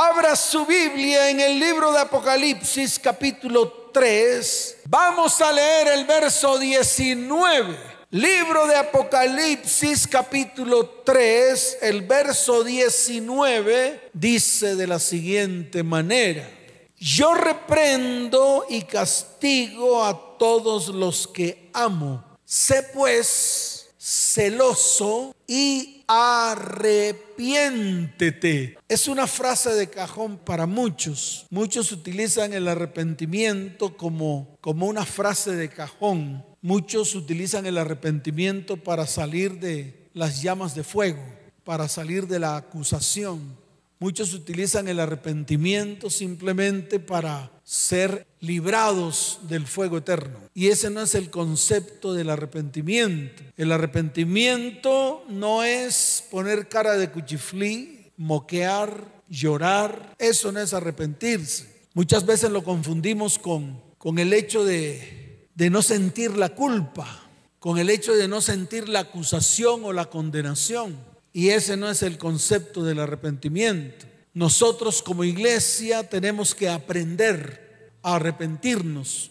[0.00, 4.76] Abra su Biblia en el libro de Apocalipsis capítulo 3.
[4.84, 7.76] Vamos a leer el verso 19.
[8.12, 16.48] Libro de Apocalipsis capítulo 3, el verso 19 dice de la siguiente manera.
[16.96, 22.22] Yo reprendo y castigo a todos los que amo.
[22.44, 23.77] Sé pues
[24.08, 28.78] celoso y arrepiéntete.
[28.88, 31.46] Es una frase de cajón para muchos.
[31.50, 36.42] Muchos utilizan el arrepentimiento como, como una frase de cajón.
[36.62, 41.22] Muchos utilizan el arrepentimiento para salir de las llamas de fuego,
[41.64, 43.58] para salir de la acusación.
[43.98, 50.38] Muchos utilizan el arrepentimiento simplemente para ser librados del fuego eterno.
[50.54, 53.42] Y ese no es el concepto del arrepentimiento.
[53.56, 60.14] El arrepentimiento no es poner cara de cuchiflí, moquear, llorar.
[60.18, 61.66] Eso no es arrepentirse.
[61.94, 65.18] Muchas veces lo confundimos con, con el hecho de
[65.58, 67.28] de no sentir la culpa,
[67.58, 70.96] con el hecho de no sentir la acusación o la condenación.
[71.38, 74.06] Y ese no es el concepto del arrepentimiento.
[74.34, 79.30] Nosotros como iglesia tenemos que aprender a arrepentirnos.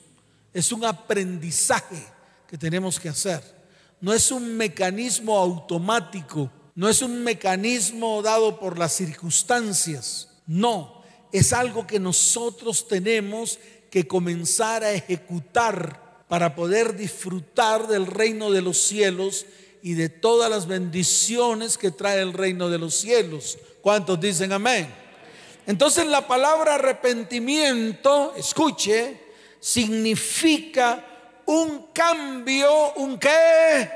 [0.53, 2.01] Es un aprendizaje
[2.47, 3.41] que tenemos que hacer.
[3.99, 10.29] No es un mecanismo automático, no es un mecanismo dado por las circunstancias.
[10.45, 11.01] No,
[11.33, 13.59] es algo que nosotros tenemos
[13.91, 19.45] que comenzar a ejecutar para poder disfrutar del reino de los cielos
[19.81, 23.57] y de todas las bendiciones que trae el reino de los cielos.
[23.81, 24.93] ¿Cuántos dicen amén?
[25.65, 29.19] Entonces la palabra arrepentimiento, escuche,
[29.59, 31.03] significa
[31.45, 33.89] un cambio, un qué,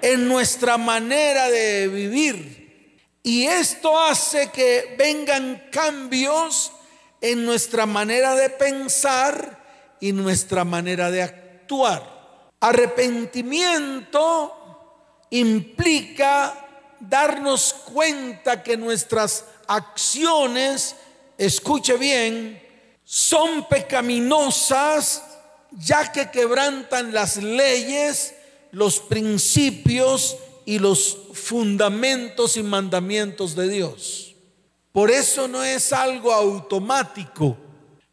[0.00, 3.00] en nuestra manera de vivir.
[3.22, 6.72] Y esto hace que vengan cambios
[7.20, 12.14] en nuestra manera de pensar y nuestra manera de actuar.
[12.60, 14.63] Arrepentimiento
[15.30, 16.66] implica
[17.00, 20.96] darnos cuenta que nuestras acciones,
[21.38, 22.62] escuche bien,
[23.04, 25.22] son pecaminosas
[25.72, 28.34] ya que quebrantan las leyes,
[28.70, 34.34] los principios y los fundamentos y mandamientos de Dios.
[34.92, 37.56] Por eso no es algo automático.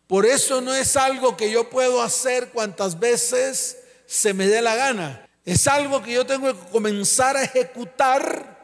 [0.08, 4.76] Por eso no es algo que yo puedo hacer cuantas veces se me dé la
[4.76, 5.30] gana.
[5.46, 8.60] Es algo que yo tengo que comenzar a ejecutar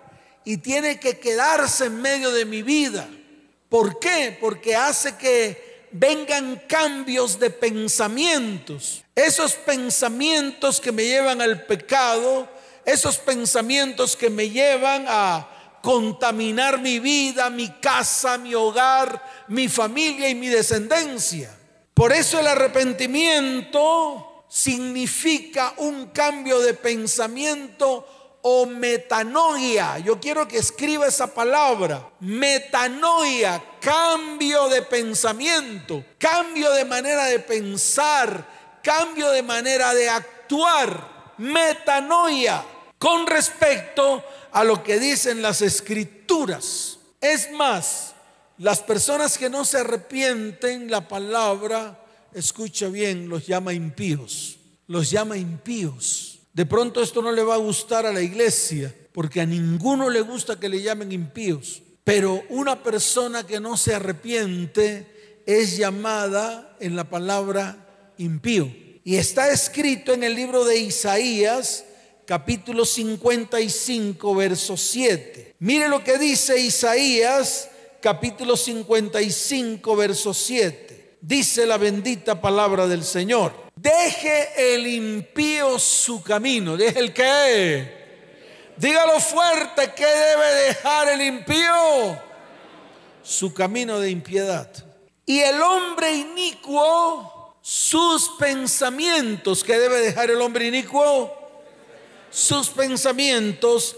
[0.45, 3.07] y tiene que quedarse en medio de mi vida.
[3.69, 4.37] ¿Por qué?
[4.39, 9.03] Porque hace que vengan cambios de pensamientos.
[9.15, 12.47] Esos pensamientos que me llevan al pecado,
[12.85, 20.29] esos pensamientos que me llevan a contaminar mi vida, mi casa, mi hogar, mi familia
[20.29, 21.49] y mi descendencia.
[21.93, 29.99] Por eso el arrepentimiento significa un cambio de pensamiento o metanoia.
[29.99, 32.09] Yo quiero que escriba esa palabra.
[32.21, 41.33] Metanoia, cambio de pensamiento, cambio de manera de pensar, cambio de manera de actuar.
[41.37, 42.63] Metanoia
[42.97, 46.97] con respecto a lo que dicen las escrituras.
[47.21, 48.13] Es más,
[48.57, 51.99] las personas que no se arrepienten, la palabra,
[52.39, 54.57] escucha bien, los llama impíos.
[54.87, 56.39] Los llama impíos.
[56.53, 60.21] De pronto esto no le va a gustar a la iglesia, porque a ninguno le
[60.21, 61.81] gusta que le llamen impíos.
[62.03, 68.71] Pero una persona que no se arrepiente es llamada en la palabra impío.
[69.03, 71.85] Y está escrito en el libro de Isaías,
[72.25, 75.55] capítulo 55, verso 7.
[75.59, 77.69] Mire lo que dice Isaías,
[78.01, 80.86] capítulo 55, verso 7.
[81.27, 83.51] Dice la bendita palabra del Señor.
[83.75, 86.77] Deje el impío su camino.
[86.77, 88.71] Deje el qué.
[88.77, 92.17] Dígalo fuerte que debe dejar el impío
[93.21, 94.71] su camino de impiedad.
[95.25, 99.65] Y el hombre inicuo sus pensamientos.
[99.65, 101.37] que debe dejar el hombre inicuo?
[102.29, 103.95] sus pensamientos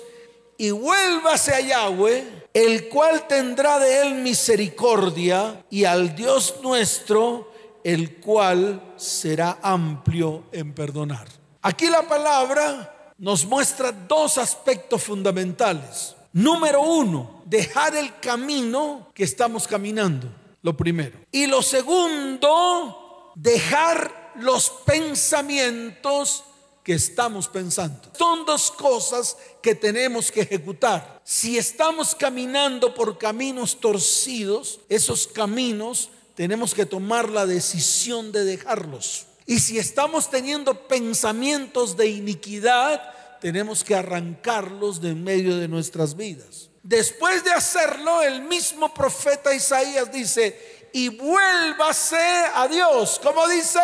[0.60, 8.18] y vuélvase a Yahweh, el cual tendrá de él misericordia, y al Dios nuestro, el
[8.18, 11.30] cual será amplio en perdonar.
[11.62, 16.14] Aquí la palabra nos muestra dos aspectos fundamentales.
[16.34, 20.28] Número uno, dejar el camino que estamos caminando,
[20.62, 21.20] lo primero.
[21.32, 26.44] Y lo segundo, dejar los pensamientos
[26.84, 28.10] que estamos pensando.
[28.18, 31.22] Son dos cosas que tenemos que ejecutar.
[31.24, 39.26] Si estamos caminando por caminos torcidos, esos caminos tenemos que tomar la decisión de dejarlos.
[39.46, 43.02] Y si estamos teniendo pensamientos de iniquidad,
[43.42, 46.70] tenemos que arrancarlos de en medio de nuestras vidas.
[46.84, 52.18] Después de hacerlo, el mismo profeta Isaías dice, y vuélvase
[52.54, 53.20] a Dios.
[53.24, 53.80] como dice?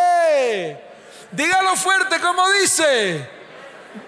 [1.31, 3.29] Dígalo fuerte, como dice?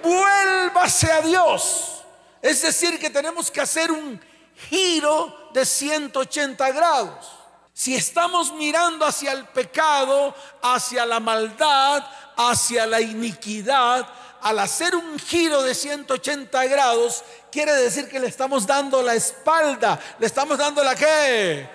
[0.04, 2.04] Vuélvase a Dios.
[2.42, 4.22] Es decir, que tenemos que hacer un
[4.70, 7.32] giro de 180 grados.
[7.74, 12.04] Si estamos mirando hacia el pecado, hacia la maldad,
[12.36, 14.08] hacia la iniquidad,
[14.42, 20.00] al hacer un giro de 180 grados, quiere decir que le estamos dando la espalda,
[20.20, 21.70] le estamos dando la qué?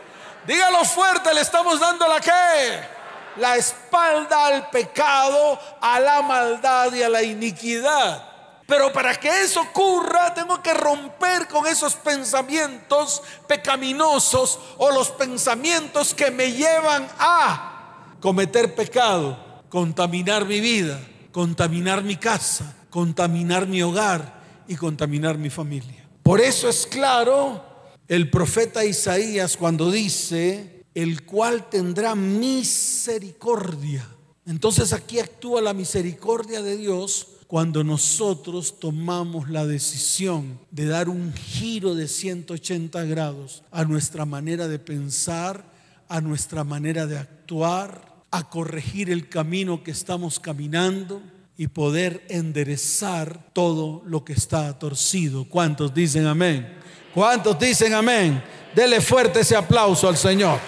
[0.47, 3.02] Dígalo fuerte, le estamos dando la qué?
[3.37, 8.33] La espalda al pecado, a la maldad y a la iniquidad.
[8.67, 16.15] Pero para que eso ocurra, tengo que romper con esos pensamientos pecaminosos o los pensamientos
[16.15, 19.37] que me llevan a cometer pecado,
[19.69, 20.99] contaminar mi vida,
[21.33, 26.09] contaminar mi casa, contaminar mi hogar y contaminar mi familia.
[26.23, 27.63] Por eso es claro
[28.09, 34.07] el profeta Isaías cuando dice, el cual tendrá misericordia.
[34.47, 41.35] Entonces aquí actúa la misericordia de Dios cuando nosotros tomamos la decisión de dar un
[41.35, 45.65] giro de 180 grados a nuestra manera de pensar,
[46.09, 51.23] a nuestra manera de actuar, a corregir el camino que estamos caminando
[51.59, 55.45] y poder enderezar todo lo que está torcido.
[55.45, 56.73] ¿Cuántos dicen amén?
[57.13, 58.43] ¿Cuántos dicen amén?
[58.75, 60.59] Dele fuerte ese aplauso al Señor.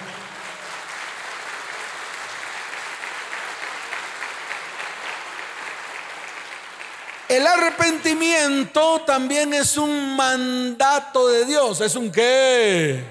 [7.34, 7.46] El
[7.84, 11.81] arrepentimiento también es un mandato de Dios.
[11.81, 13.04] ¿Es un qué?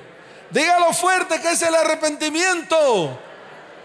[0.49, 3.19] Dígalo fuerte que es el arrepentimiento.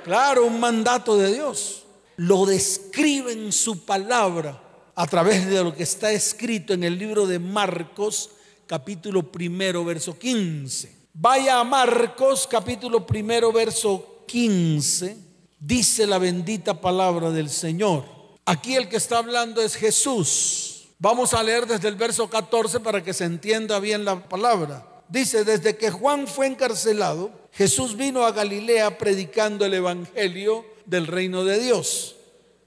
[0.04, 1.84] Claro, un mandato de Dios.
[2.16, 4.60] Lo describe en su palabra
[4.94, 8.30] a través de lo que está escrito en el libro de Marcos,
[8.66, 10.96] capítulo primero, verso 15.
[11.12, 15.16] Vaya a Marcos, capítulo primero, verso 15.
[15.60, 18.04] Dice la bendita palabra del Señor.
[18.46, 20.67] Aquí el que está hablando es Jesús.
[20.98, 24.84] Vamos a leer desde el verso 14 para que se entienda bien la palabra.
[25.08, 31.44] Dice, desde que Juan fue encarcelado, Jesús vino a Galilea predicando el Evangelio del reino
[31.44, 32.16] de Dios,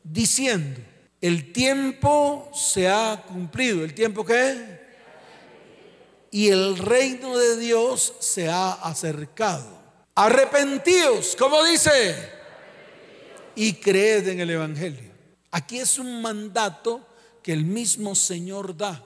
[0.04, 0.80] diciendo,
[1.22, 3.84] el tiempo se ha cumplido.
[3.84, 4.82] ¿El tiempo qué?
[6.32, 9.68] Y el reino de Dios se ha acercado.
[10.16, 12.16] Arrepentíos, como dice,
[13.56, 15.12] y creed en el Evangelio.
[15.52, 17.06] Aquí es un mandato
[17.42, 19.06] que el mismo Señor da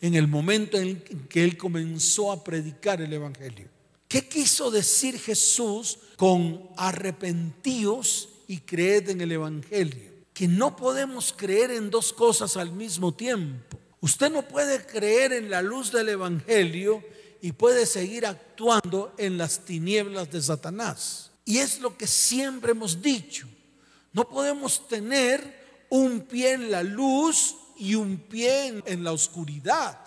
[0.00, 3.68] en el momento en que Él comenzó a predicar el Evangelio.
[4.06, 10.12] ¿Qué quiso decir Jesús con arrepentíos y creed en el Evangelio?
[10.32, 13.76] Que no podemos creer en dos cosas al mismo tiempo.
[14.00, 17.02] Usted no puede creer en la luz del Evangelio
[17.42, 21.32] y puede seguir actuando en las tinieblas de Satanás.
[21.44, 23.46] Y es lo que siempre hemos dicho.
[24.12, 29.98] No podemos tener un pie en la luz y un pie en la oscuridad.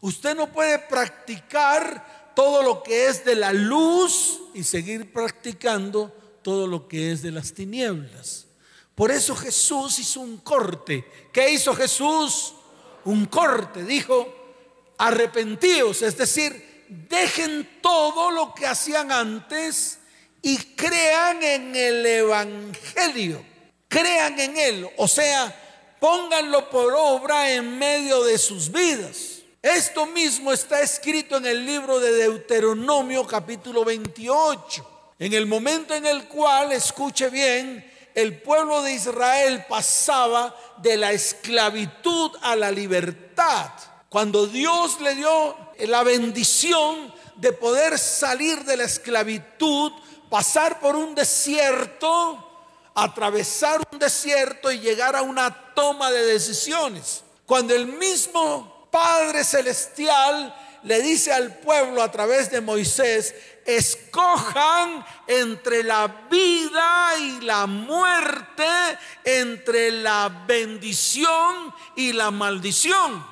[0.00, 6.66] Usted no puede practicar todo lo que es de la luz y seguir practicando todo
[6.66, 8.46] lo que es de las tinieblas.
[8.94, 11.04] Por eso Jesús hizo un corte.
[11.32, 12.54] ¿Qué hizo Jesús?
[13.04, 13.84] Un corte.
[13.84, 14.26] Dijo,
[14.98, 19.98] arrepentíos, es decir, dejen todo lo que hacían antes
[20.42, 23.44] y crean en el Evangelio,
[23.88, 25.54] crean en Él, o sea,
[26.00, 29.36] pónganlo por obra en medio de sus vidas.
[29.62, 36.06] Esto mismo está escrito en el libro de Deuteronomio capítulo 28, en el momento en
[36.06, 43.70] el cual, escuche bien, el pueblo de Israel pasaba de la esclavitud a la libertad.
[44.08, 49.92] Cuando Dios le dio la bendición de poder salir de la esclavitud,
[50.30, 52.45] pasar por un desierto,
[52.96, 57.22] atravesar un desierto y llegar a una toma de decisiones.
[57.44, 63.34] Cuando el mismo Padre Celestial le dice al pueblo a través de Moisés,
[63.66, 68.64] escojan entre la vida y la muerte,
[69.24, 73.26] entre la bendición y la maldición.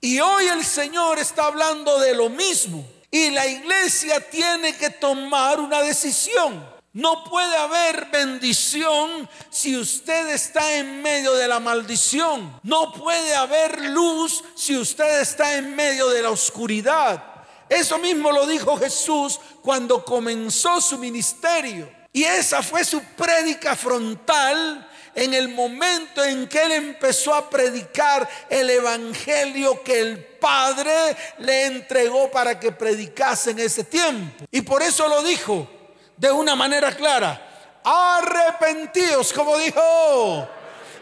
[0.00, 2.86] Y hoy el Señor está hablando de lo mismo.
[3.10, 6.79] Y la iglesia tiene que tomar una decisión.
[6.92, 12.58] No puede haber bendición si usted está en medio de la maldición.
[12.64, 17.22] No puede haber luz si usted está en medio de la oscuridad.
[17.68, 21.88] Eso mismo lo dijo Jesús cuando comenzó su ministerio.
[22.12, 28.28] Y esa fue su prédica frontal en el momento en que él empezó a predicar
[28.48, 34.44] el evangelio que el Padre le entregó para que predicase en ese tiempo.
[34.50, 35.79] Y por eso lo dijo
[36.20, 37.40] de una manera clara.
[37.82, 40.46] Arrepentidos, como dijo.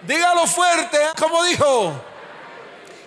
[0.02, 1.92] Dígalo fuerte, como dijo.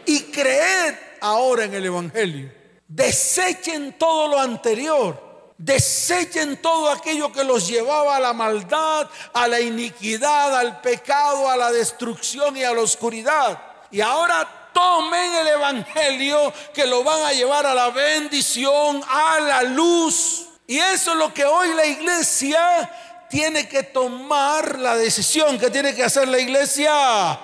[0.05, 2.51] Y creed ahora en el Evangelio.
[2.85, 5.31] Desechen todo lo anterior.
[5.57, 11.55] Desechen todo aquello que los llevaba a la maldad, a la iniquidad, al pecado, a
[11.55, 13.57] la destrucción y a la oscuridad.
[13.89, 19.63] Y ahora tomen el Evangelio que lo van a llevar a la bendición, a la
[19.63, 20.50] luz.
[20.71, 22.89] Y eso es lo que hoy la iglesia
[23.29, 27.37] tiene que tomar la decisión que tiene que hacer la iglesia.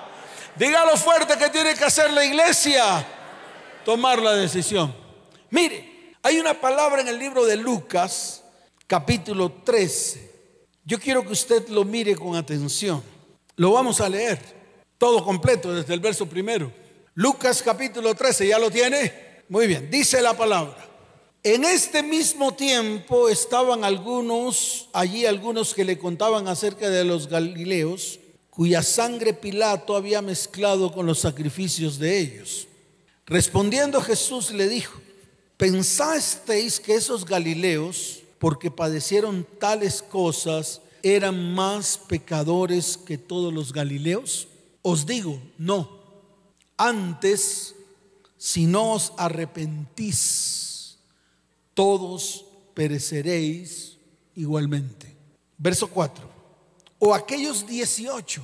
[0.56, 3.06] Dígalo fuerte que tiene que hacer la iglesia.
[3.84, 4.96] Tomar la decisión.
[5.50, 8.46] Mire, hay una palabra en el libro de Lucas,
[8.88, 10.32] capítulo 13.
[10.86, 13.04] Yo quiero que usted lo mire con atención.
[13.58, 14.40] Lo vamos a leer
[14.98, 16.72] todo completo desde el verso primero.
[17.14, 19.44] Lucas capítulo 13, ¿ya lo tiene?
[19.50, 20.87] Muy bien, dice la palabra.
[21.50, 28.20] En este mismo tiempo estaban algunos, allí algunos que le contaban acerca de los galileos,
[28.50, 32.68] cuya sangre Pilato había mezclado con los sacrificios de ellos.
[33.26, 35.00] Respondiendo Jesús le dijo,
[35.56, 44.50] ¿pensasteis que esos galileos, porque padecieron tales cosas, eran más pecadores que todos los galileos?
[44.82, 45.98] Os digo, no.
[46.76, 47.74] Antes,
[48.38, 50.67] si no os arrepentís,
[51.78, 52.44] todos
[52.74, 54.00] pereceréis
[54.34, 55.16] igualmente.
[55.60, 56.28] Verso 4.
[56.98, 58.44] O aquellos 18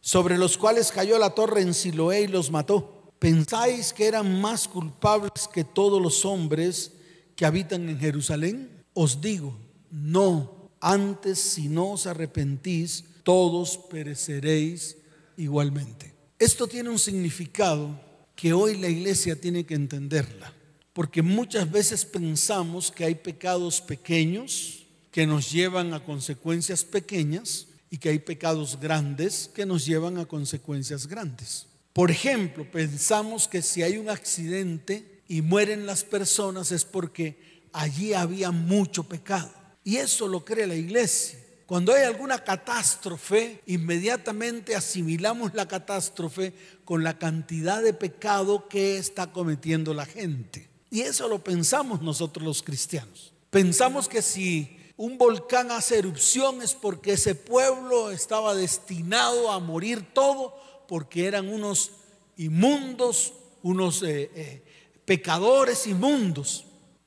[0.00, 3.12] sobre los cuales cayó la torre en Siloé y los mató.
[3.20, 6.94] ¿Pensáis que eran más culpables que todos los hombres
[7.36, 8.84] que habitan en Jerusalén?
[8.92, 9.56] Os digo,
[9.92, 10.72] no.
[10.80, 14.96] Antes, si no os arrepentís, todos pereceréis
[15.36, 16.12] igualmente.
[16.40, 18.00] Esto tiene un significado
[18.34, 20.55] que hoy la iglesia tiene que entenderla
[20.96, 27.98] porque muchas veces pensamos que hay pecados pequeños que nos llevan a consecuencias pequeñas y
[27.98, 31.66] que hay pecados grandes que nos llevan a consecuencias grandes.
[31.92, 37.36] Por ejemplo, pensamos que si hay un accidente y mueren las personas es porque
[37.74, 39.52] allí había mucho pecado.
[39.84, 41.38] Y eso lo cree la iglesia.
[41.66, 46.54] Cuando hay alguna catástrofe, inmediatamente asimilamos la catástrofe
[46.86, 50.74] con la cantidad de pecado que está cometiendo la gente.
[50.96, 53.34] Y eso lo pensamos nosotros los cristianos.
[53.50, 60.14] Pensamos que si un volcán hace erupción es porque ese pueblo estaba destinado a morir
[60.14, 60.56] todo
[60.88, 61.90] porque eran unos
[62.38, 64.64] inmundos, unos eh, eh,
[65.04, 66.64] pecadores inmundos.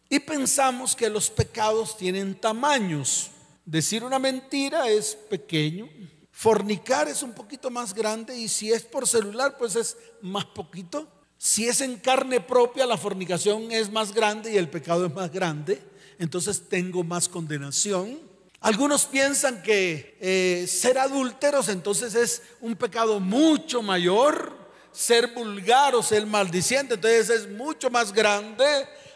[0.08, 3.32] Y pensamos que los pecados tienen tamaños.
[3.66, 5.90] Decir una mentira es pequeño,
[6.30, 11.08] fornicar es un poquito más grande y si es por celular pues es más poquito.
[11.42, 15.32] Si es en carne propia, la fornicación es más grande y el pecado es más
[15.32, 15.82] grande,
[16.20, 18.20] entonces tengo más condenación.
[18.60, 24.54] Algunos piensan que eh, ser adúlteros entonces es un pecado mucho mayor,
[24.92, 28.66] ser vulgar o ser maldiciente, entonces es mucho más grande,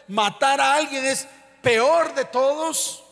[0.08, 1.26] matar a alguien es
[1.60, 3.04] peor de todos.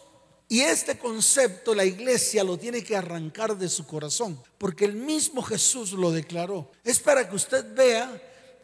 [0.49, 5.43] Y este concepto la iglesia lo tiene que arrancar de su corazón, porque el mismo
[5.43, 6.71] Jesús lo declaró.
[6.83, 8.11] Es para que usted vea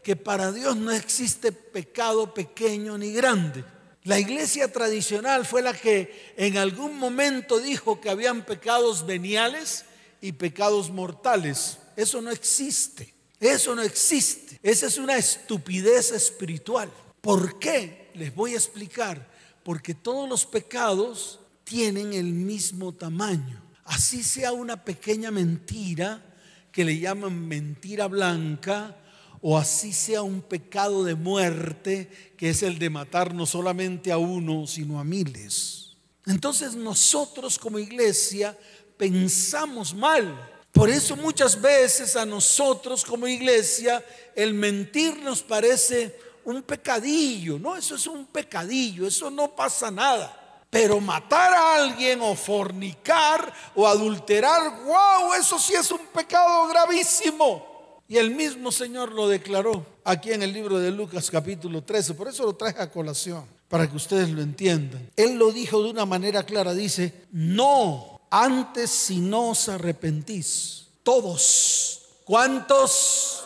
[0.02, 3.64] que para Dios no existe pecado pequeño ni grande.
[4.04, 9.84] La iglesia tradicional fue la que en algún momento dijo que habían pecados veniales
[10.20, 11.78] y pecados mortales.
[11.96, 13.12] Eso no existe.
[13.40, 14.58] Eso no existe.
[14.62, 16.90] Esa es una estupidez espiritual.
[17.20, 18.10] ¿Por qué?
[18.14, 19.28] Les voy a explicar.
[19.62, 23.62] Porque todos los pecados tienen el mismo tamaño.
[23.84, 26.24] Así sea una pequeña mentira
[26.72, 28.96] que le llaman mentira blanca
[29.40, 34.18] o así sea un pecado de muerte, que es el de matar no solamente a
[34.18, 35.96] uno, sino a miles.
[36.26, 38.56] Entonces nosotros como iglesia
[38.96, 40.50] pensamos mal.
[40.72, 44.04] Por eso muchas veces a nosotros como iglesia
[44.34, 47.58] el mentir nos parece un pecadillo.
[47.58, 50.34] No, eso es un pecadillo, eso no pasa nada.
[50.70, 57.67] Pero matar a alguien o fornicar o adulterar, wow, eso sí es un pecado gravísimo.
[58.10, 62.14] Y el mismo Señor lo declaró aquí en el libro de Lucas capítulo 13.
[62.14, 63.44] Por eso lo traje a colación.
[63.68, 65.10] para que ustedes lo entiendan.
[65.14, 72.00] Él lo dijo de una manera clara, dice, no, antes si no os arrepentís, todos,
[72.24, 73.44] ¿cuántos?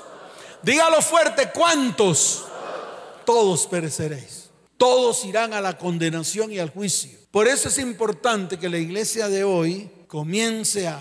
[0.62, 2.44] Dígalo fuerte, ¿cuántos?
[3.26, 4.50] Todos pereceréis.
[4.76, 7.18] Todos irán a la condenación y al juicio.
[7.32, 11.00] Por eso es importante que la iglesia de hoy comience a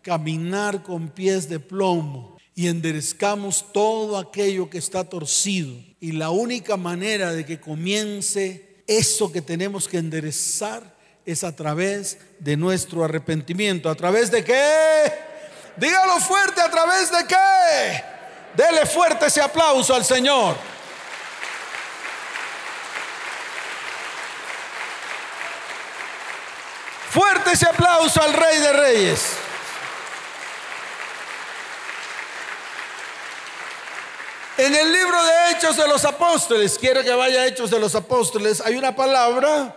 [0.00, 5.74] caminar con pies de plomo y enderezcamos todo aquello que está torcido.
[6.00, 10.94] Y la única manera de que comience eso que tenemos que enderezar
[11.26, 13.90] es a través de nuestro arrepentimiento.
[13.90, 15.12] ¿A través de qué?
[15.76, 18.04] Dígalo fuerte, ¿a través de qué?
[18.56, 20.56] Dele fuerte ese aplauso al Señor.
[27.10, 29.43] Fuerte ese aplauso al Rey de Reyes.
[34.56, 37.96] En el libro de Hechos de los Apóstoles, quiero que vaya a Hechos de los
[37.96, 39.74] Apóstoles, hay una palabra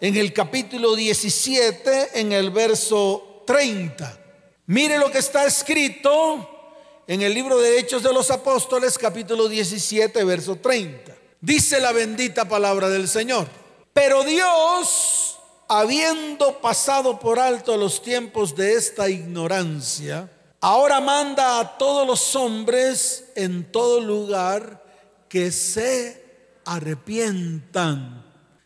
[0.00, 4.18] en el capítulo 17, en el verso 30.
[4.66, 10.24] Mire lo que está escrito en el libro de Hechos de los Apóstoles, capítulo 17,
[10.24, 11.14] verso 30.
[11.40, 13.46] Dice la bendita palabra del Señor.
[13.92, 15.38] Pero Dios,
[15.68, 20.28] habiendo pasado por alto los tiempos de esta ignorancia,
[20.60, 24.84] ahora manda a todos los hombres en todo lugar
[25.28, 26.24] que se
[26.64, 28.24] arrepientan.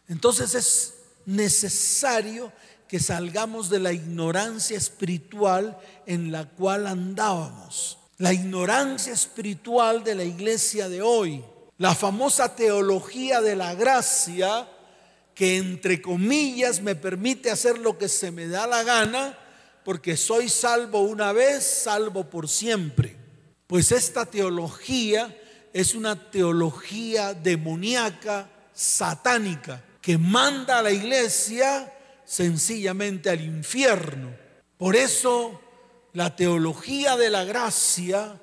[0.08, 0.94] Entonces es
[1.26, 2.52] necesario
[2.88, 7.98] que salgamos de la ignorancia espiritual en la cual andábamos.
[8.18, 11.44] La ignorancia espiritual de la iglesia de hoy.
[11.78, 14.68] La famosa teología de la gracia
[15.34, 19.36] que entre comillas me permite hacer lo que se me da la gana
[19.84, 23.16] porque soy salvo una vez, salvo por siempre.
[23.66, 25.36] Pues esta teología
[25.72, 31.92] es una teología demoníaca, satánica, que manda a la iglesia
[32.24, 34.34] sencillamente al infierno.
[34.76, 35.60] Por eso
[36.12, 38.40] la teología de la gracia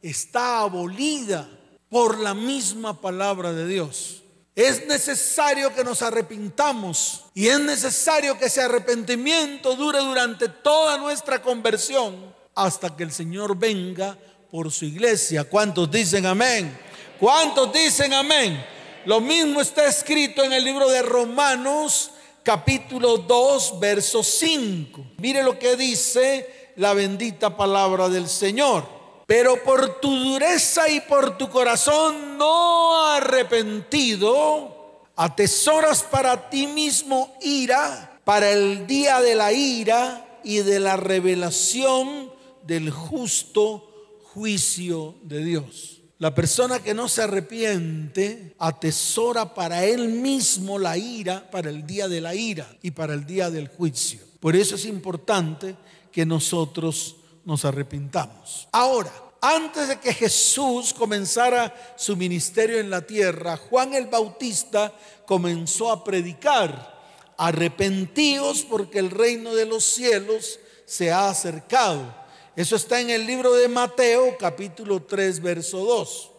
[0.00, 1.48] está abolida
[1.88, 4.21] por la misma palabra de Dios.
[4.54, 11.40] Es necesario que nos arrepintamos y es necesario que ese arrepentimiento dure durante toda nuestra
[11.40, 14.18] conversión hasta que el Señor venga
[14.50, 15.44] por su iglesia.
[15.44, 16.78] ¿Cuántos dicen amén?
[17.18, 18.62] ¿Cuántos dicen amén?
[19.06, 22.10] Lo mismo está escrito en el libro de Romanos
[22.42, 25.02] capítulo 2 verso 5.
[25.16, 29.01] Mire lo que dice la bendita palabra del Señor.
[29.26, 38.20] Pero por tu dureza y por tu corazón no arrepentido, atesoras para ti mismo ira
[38.24, 42.30] para el día de la ira y de la revelación
[42.66, 46.00] del justo juicio de Dios.
[46.18, 52.06] La persona que no se arrepiente atesora para él mismo la ira para el día
[52.06, 54.20] de la ira y para el día del juicio.
[54.38, 55.74] Por eso es importante
[56.12, 58.68] que nosotros nos arrepintamos.
[58.72, 64.92] Ahora, antes de que Jesús comenzara su ministerio en la tierra, Juan el Bautista
[65.26, 66.92] comenzó a predicar,
[67.36, 72.14] arrepentíos porque el reino de los cielos se ha acercado.
[72.54, 76.30] Eso está en el libro de Mateo capítulo 3 verso 2.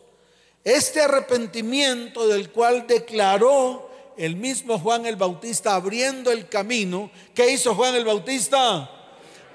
[0.63, 7.75] Este arrepentimiento del cual declaró el mismo Juan el Bautista abriendo el camino, ¿qué hizo
[7.75, 8.89] Juan el Bautista?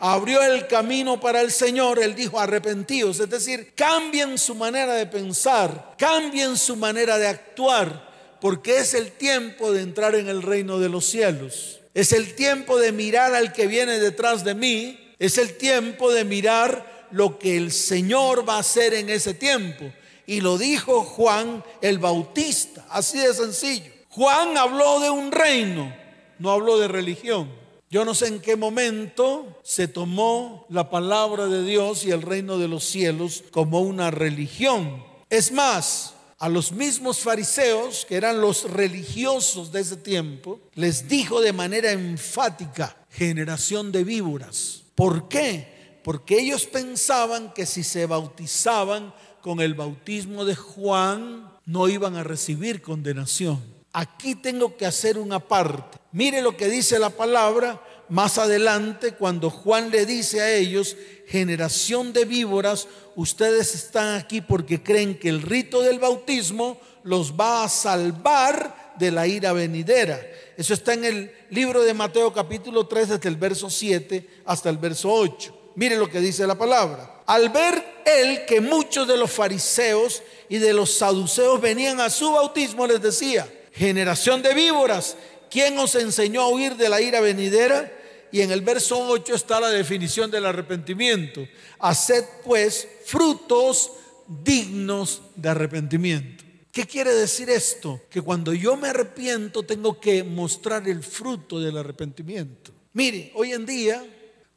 [0.00, 5.06] Abrió el camino para el Señor, Él dijo arrepentidos, es decir, cambien su manera de
[5.06, 8.08] pensar, cambien su manera de actuar,
[8.40, 11.80] porque es el tiempo de entrar en el reino de los cielos.
[11.94, 16.24] Es el tiempo de mirar al que viene detrás de mí, es el tiempo de
[16.24, 19.92] mirar lo que el Señor va a hacer en ese tiempo.
[20.26, 23.90] Y lo dijo Juan el Bautista, así de sencillo.
[24.10, 25.94] Juan habló de un reino,
[26.38, 27.50] no habló de religión.
[27.90, 32.58] Yo no sé en qué momento se tomó la palabra de Dios y el reino
[32.58, 35.02] de los cielos como una religión.
[35.30, 41.40] Es más, a los mismos fariseos, que eran los religiosos de ese tiempo, les dijo
[41.40, 44.82] de manera enfática, generación de víboras.
[44.94, 46.00] ¿Por qué?
[46.04, 52.22] Porque ellos pensaban que si se bautizaban con el bautismo de Juan, no iban a
[52.22, 53.77] recibir condenación.
[53.92, 55.98] Aquí tengo que hacer una parte.
[56.12, 60.96] Mire lo que dice la palabra más adelante cuando Juan le dice a ellos,
[61.26, 67.64] generación de víboras, ustedes están aquí porque creen que el rito del bautismo los va
[67.64, 70.20] a salvar de la ira venidera.
[70.56, 74.78] Eso está en el libro de Mateo capítulo 3 desde el verso 7 hasta el
[74.78, 75.56] verso 8.
[75.76, 77.22] Mire lo que dice la palabra.
[77.26, 82.32] Al ver él que muchos de los fariseos y de los saduceos venían a su
[82.32, 83.48] bautismo, les decía,
[83.78, 85.16] generación de víboras,
[85.50, 87.92] ¿quién os enseñó a huir de la ira venidera?
[88.30, 91.46] Y en el verso 8 está la definición del arrepentimiento.
[91.78, 93.92] Haced pues frutos
[94.26, 96.44] dignos de arrepentimiento.
[96.70, 98.02] ¿Qué quiere decir esto?
[98.10, 102.72] Que cuando yo me arrepiento tengo que mostrar el fruto del arrepentimiento.
[102.92, 104.04] Mire, hoy en día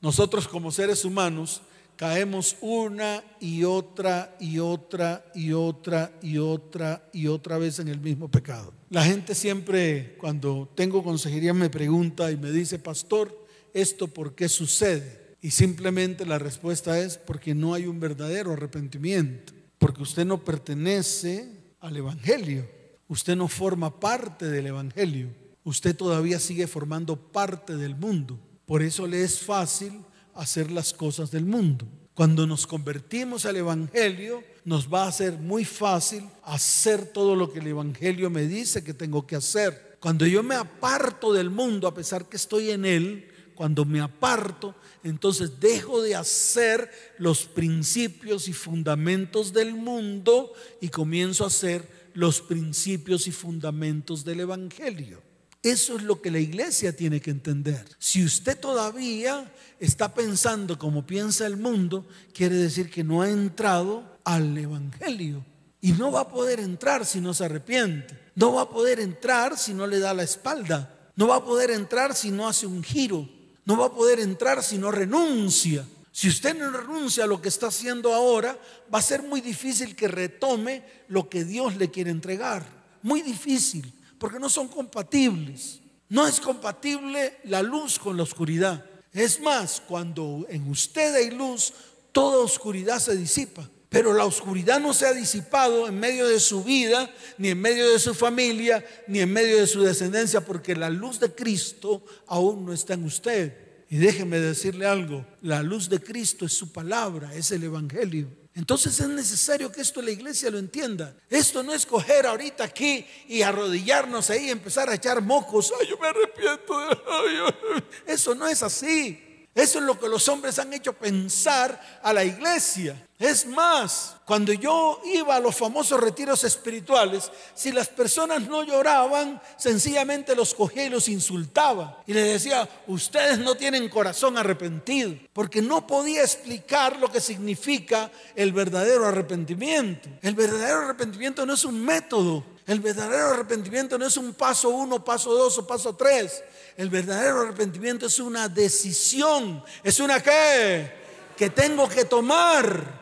[0.01, 1.61] nosotros como seres humanos
[1.95, 7.99] caemos una y otra y otra y otra y otra y otra vez en el
[7.99, 8.80] mismo pecado.
[8.91, 14.49] La gente siempre cuando tengo consejería me pregunta y me dice, pastor, ¿esto por qué
[14.49, 15.37] sucede?
[15.41, 21.73] Y simplemente la respuesta es porque no hay un verdadero arrepentimiento, porque usted no pertenece
[21.79, 22.69] al Evangelio,
[23.07, 25.29] usted no forma parte del Evangelio,
[25.63, 28.37] usted todavía sigue formando parte del mundo.
[28.65, 30.01] Por eso le es fácil
[30.33, 31.87] hacer las cosas del mundo.
[32.21, 37.57] Cuando nos convertimos al Evangelio, nos va a ser muy fácil hacer todo lo que
[37.57, 39.97] el Evangelio me dice que tengo que hacer.
[39.99, 44.75] Cuando yo me aparto del mundo, a pesar que estoy en él, cuando me aparto,
[45.03, 52.39] entonces dejo de hacer los principios y fundamentos del mundo y comienzo a hacer los
[52.39, 55.30] principios y fundamentos del Evangelio.
[55.63, 57.85] Eso es lo que la iglesia tiene que entender.
[57.99, 64.03] Si usted todavía está pensando como piensa el mundo, quiere decir que no ha entrado
[64.23, 65.45] al Evangelio.
[65.79, 68.17] Y no va a poder entrar si no se arrepiente.
[68.35, 71.11] No va a poder entrar si no le da la espalda.
[71.15, 73.29] No va a poder entrar si no hace un giro.
[73.65, 75.85] No va a poder entrar si no renuncia.
[76.11, 78.57] Si usted no renuncia a lo que está haciendo ahora,
[78.93, 82.65] va a ser muy difícil que retome lo que Dios le quiere entregar.
[83.03, 85.79] Muy difícil porque no son compatibles.
[86.07, 88.85] No es compatible la luz con la oscuridad.
[89.11, 91.73] Es más, cuando en usted hay luz,
[92.11, 93.67] toda oscuridad se disipa.
[93.89, 97.89] Pero la oscuridad no se ha disipado en medio de su vida, ni en medio
[97.89, 102.63] de su familia, ni en medio de su descendencia, porque la luz de Cristo aún
[102.63, 103.57] no está en usted.
[103.89, 108.27] Y déjeme decirle algo, la luz de Cristo es su palabra, es el Evangelio.
[108.53, 111.15] Entonces es necesario que esto la iglesia lo entienda.
[111.29, 115.71] Esto no es coger ahorita aquí y arrodillarnos ahí y empezar a echar mocos.
[115.79, 116.79] Ay, yo me arrepiento.
[116.79, 117.83] De...
[118.07, 119.30] Eso no es así.
[119.53, 122.95] Eso es lo que los hombres han hecho pensar a la iglesia.
[123.19, 129.41] Es más, cuando yo iba a los famosos retiros espirituales, si las personas no lloraban,
[129.57, 132.01] sencillamente los cogía y los insultaba.
[132.07, 138.09] Y les decía, ustedes no tienen corazón arrepentido, porque no podía explicar lo que significa
[138.35, 140.09] el verdadero arrepentimiento.
[140.21, 145.03] El verdadero arrepentimiento no es un método, el verdadero arrepentimiento no es un paso uno,
[145.03, 146.41] paso dos o paso tres.
[146.77, 149.63] El verdadero arrepentimiento es una decisión.
[149.83, 150.21] Es una?
[150.21, 153.01] Que tengo que tomar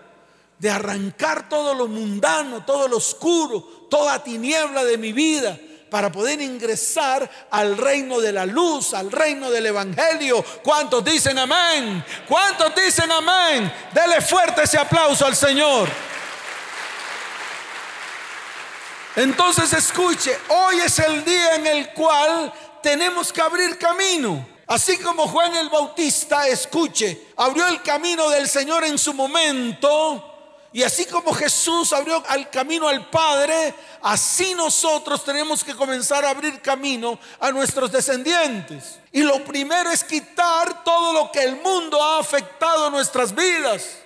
[0.58, 5.58] de arrancar todo lo mundano, todo lo oscuro, toda tiniebla de mi vida
[5.90, 10.44] para poder ingresar al reino de la luz, al reino del Evangelio.
[10.64, 12.04] ¿Cuántos dicen amén?
[12.28, 13.72] ¿Cuántos dicen amén?
[13.94, 15.90] Dele fuerte ese aplauso al Señor.
[19.16, 24.48] Entonces escuche, hoy es el día en el cual tenemos que abrir camino.
[24.68, 30.30] Así como Juan el Bautista, escuche, abrió el camino del Señor en su momento.
[30.72, 36.30] Y así como Jesús abrió el camino al Padre, así nosotros tenemos que comenzar a
[36.30, 39.00] abrir camino a nuestros descendientes.
[39.12, 43.98] Y lo primero es quitar todo lo que el mundo ha afectado a nuestras vidas.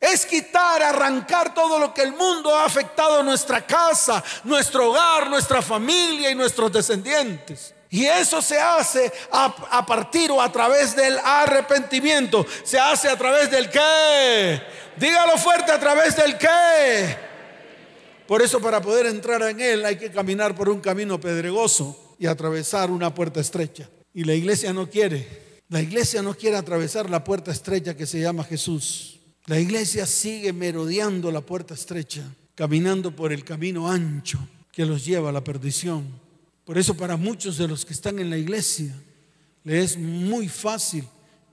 [0.00, 5.30] Es quitar, arrancar todo lo que el mundo ha afectado a nuestra casa, nuestro hogar,
[5.30, 7.74] nuestra familia y nuestros descendientes.
[7.90, 12.46] Y eso se hace a, partir o a través del arrepentimiento.
[12.64, 14.60] Se hace a través del qué.
[14.96, 17.16] Dígalo fuerte, a través del qué.
[18.26, 22.26] Por eso para poder entrar en él hay que caminar por un camino pedregoso y
[22.26, 23.88] atravesar una puerta estrecha.
[24.12, 25.48] Y la iglesia no quiere.
[25.70, 29.20] La iglesia no quiere atravesar la puerta estrecha que se llama Jesús.
[29.46, 32.22] La iglesia sigue merodeando la puerta estrecha,
[32.54, 34.38] caminando por el camino ancho
[34.72, 36.27] que los lleva a la perdición.
[36.68, 38.94] Por eso para muchos de los que están en la iglesia
[39.64, 41.02] les es muy fácil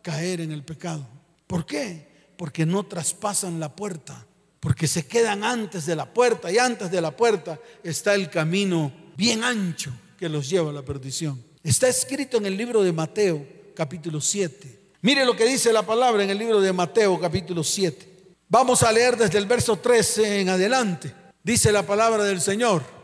[0.01, 1.07] caer en el pecado.
[1.47, 2.05] ¿Por qué?
[2.35, 4.27] Porque no traspasan la puerta,
[4.59, 8.91] porque se quedan antes de la puerta y antes de la puerta está el camino
[9.15, 11.41] bien ancho que los lleva a la perdición.
[11.63, 16.25] Está escrito en el libro de Mateo capítulo 7 Mire lo que dice la palabra
[16.25, 18.33] en el libro de Mateo capítulo 7.
[18.49, 21.13] Vamos a leer desde el verso 13 en adelante.
[21.41, 22.94] Dice la palabra del Señor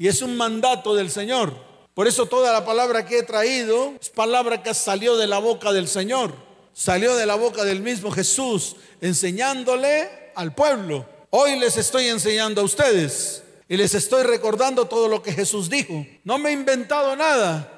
[0.00, 1.52] y es un mandato del Señor.
[1.92, 5.72] Por eso toda la palabra que he traído es palabra que salió de la boca
[5.72, 6.32] del Señor.
[6.72, 11.04] Salió de la boca del mismo Jesús enseñándole al pueblo.
[11.28, 13.42] Hoy les estoy enseñando a ustedes.
[13.68, 16.06] Y les estoy recordando todo lo que Jesús dijo.
[16.24, 17.70] No me he inventado nada.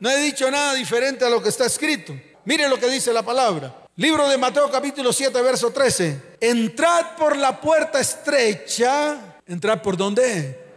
[0.00, 2.18] No he dicho nada diferente a lo que está escrito.
[2.46, 3.76] Mire lo que dice la palabra.
[3.96, 6.22] Libro de Mateo capítulo 7, verso 13.
[6.40, 9.40] Entrad por la puerta estrecha.
[9.46, 10.67] ¿Entrad por dónde?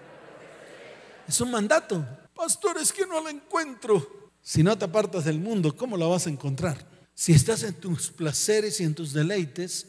[1.31, 2.05] Es un mandato.
[2.35, 4.31] Pastor, es que no la encuentro.
[4.41, 6.85] Si no te apartas del mundo, ¿cómo la vas a encontrar?
[7.13, 9.87] Si estás en tus placeres y en tus deleites,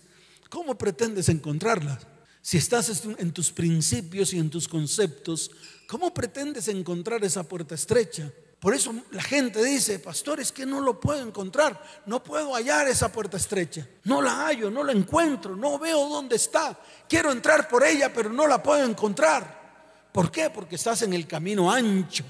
[0.48, 1.98] ¿cómo pretendes encontrarla?
[2.42, 5.50] Si estás en tus principios y en tus conceptos,
[5.88, 8.30] ¿cómo pretendes encontrar esa puerta estrecha?
[8.60, 12.86] Por eso la gente dice, pastor, es que no lo puedo encontrar, no puedo hallar
[12.86, 16.78] esa puerta estrecha, no la hallo, no la encuentro, no veo dónde está,
[17.08, 19.61] quiero entrar por ella, pero no la puedo encontrar.
[20.12, 20.50] ¿Por qué?
[20.50, 22.24] Porque estás en el camino ancho,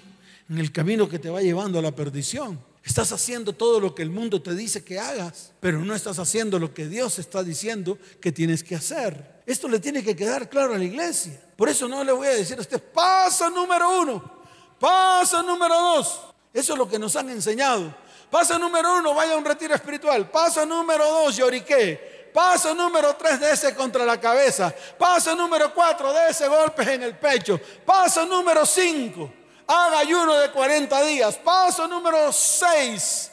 [0.49, 2.59] en el camino que te va llevando a la perdición.
[2.85, 6.59] Estás haciendo todo lo que el mundo te dice que hagas, pero no estás haciendo
[6.59, 9.43] lo que Dios está diciendo que tienes que hacer.
[9.47, 11.41] Esto le tiene que quedar claro a la iglesia.
[11.57, 14.43] Por eso no le voy a decir a usted, paso número uno,
[14.83, 16.21] Paso número dos.
[16.53, 17.95] Eso es lo que nos han enseñado.
[18.29, 20.29] Paso número uno, vaya a un retiro espiritual.
[20.29, 22.12] Paso número dos, lloriqué.
[22.33, 24.75] Paso número tres, ese contra la cabeza.
[24.99, 27.61] Paso número cuatro, ese golpes en el pecho.
[27.85, 29.31] Paso número cinco,
[29.67, 31.37] haga ayuno de 40 días.
[31.37, 33.31] Paso número seis,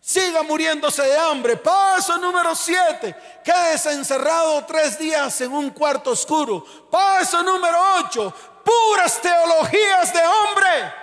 [0.00, 1.56] siga muriéndose de hambre.
[1.56, 3.14] Paso número siete,
[3.44, 6.64] quédese encerrado tres días en un cuarto oscuro.
[6.90, 10.94] Paso número ocho, puras teologías de hombre,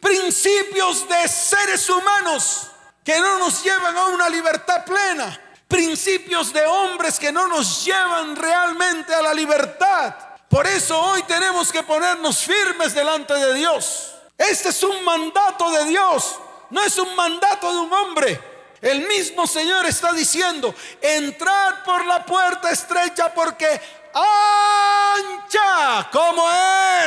[0.00, 2.68] principios de seres humanos
[3.04, 5.38] que no nos llevan a una libertad plena,
[5.72, 10.14] principios de hombres que no nos llevan realmente a la libertad.
[10.46, 14.12] Por eso hoy tenemos que ponernos firmes delante de Dios.
[14.36, 18.38] Este es un mandato de Dios, no es un mandato de un hombre.
[18.82, 23.80] El mismo Señor está diciendo, entrad por la puerta estrecha porque
[24.12, 26.10] ancha.
[26.12, 26.44] ¿Cómo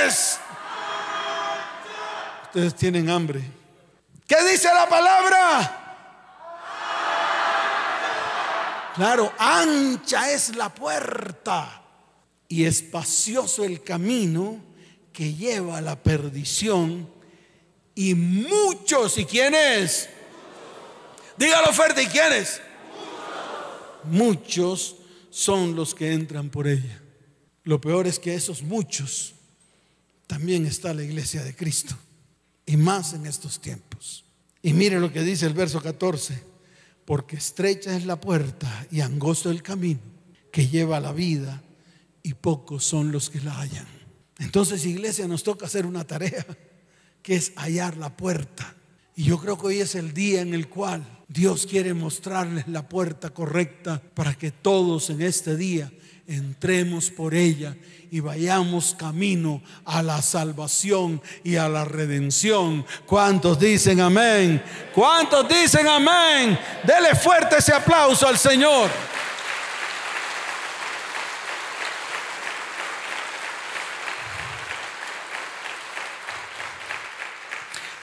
[0.08, 0.40] es?
[2.46, 3.44] Ustedes tienen hambre.
[4.28, 5.85] ¿Qué dice la palabra?
[8.96, 11.84] Claro, ancha es la puerta
[12.48, 14.64] y espacioso el camino
[15.12, 17.10] que lleva a la perdición
[17.94, 20.10] y muchos, ¿y quiénes?
[21.38, 22.62] Dígalo fuerte, ¿y quiénes?
[24.06, 24.96] Muchos
[25.30, 27.02] son los que entran por ella.
[27.64, 29.36] Lo peor es que esos muchos
[30.28, 31.98] también está la iglesia de Cristo.
[32.66, 34.26] Y más en estos tiempos.
[34.62, 36.55] Y mire lo que dice el verso 14.
[37.06, 40.02] Porque estrecha es la puerta y angosto el camino
[40.52, 41.62] que lleva a la vida
[42.24, 43.86] y pocos son los que la hallan.
[44.40, 46.46] Entonces, iglesia, nos toca hacer una tarea
[47.22, 48.76] que es hallar la puerta.
[49.16, 52.88] Y yo creo que hoy es el día en el cual Dios quiere mostrarles la
[52.88, 55.92] puerta correcta para que todos en este día
[56.28, 57.76] entremos por ella
[58.12, 62.86] y vayamos camino a la salvación y a la redención.
[63.06, 64.64] ¿Cuántos dicen amén?
[64.94, 66.58] ¿Cuántos dicen amén?
[66.84, 68.90] Dele fuerte ese aplauso al Señor.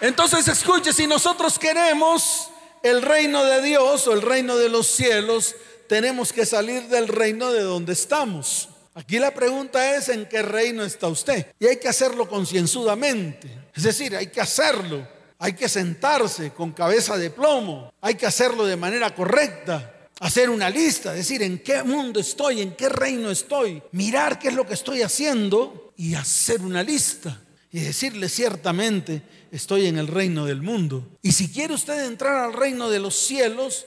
[0.01, 2.51] Entonces escuche, si nosotros queremos
[2.83, 5.55] el reino de Dios o el reino de los cielos,
[5.92, 8.70] tenemos que salir del reino de donde estamos.
[8.94, 11.48] Aquí la pregunta es en qué reino está usted.
[11.61, 13.46] Y hay que hacerlo concienzudamente.
[13.76, 15.07] Es decir, hay que hacerlo.
[15.38, 17.92] Hay que sentarse con cabeza de plomo.
[18.00, 20.09] Hay que hacerlo de manera correcta.
[20.20, 23.83] Hacer una lista, decir en qué mundo estoy, en qué reino estoy.
[23.92, 27.38] Mirar qué es lo que estoy haciendo y hacer una lista.
[27.70, 31.07] Y decirle ciertamente, estoy en el reino del mundo.
[31.20, 33.85] Y si quiere usted entrar al reino de los cielos,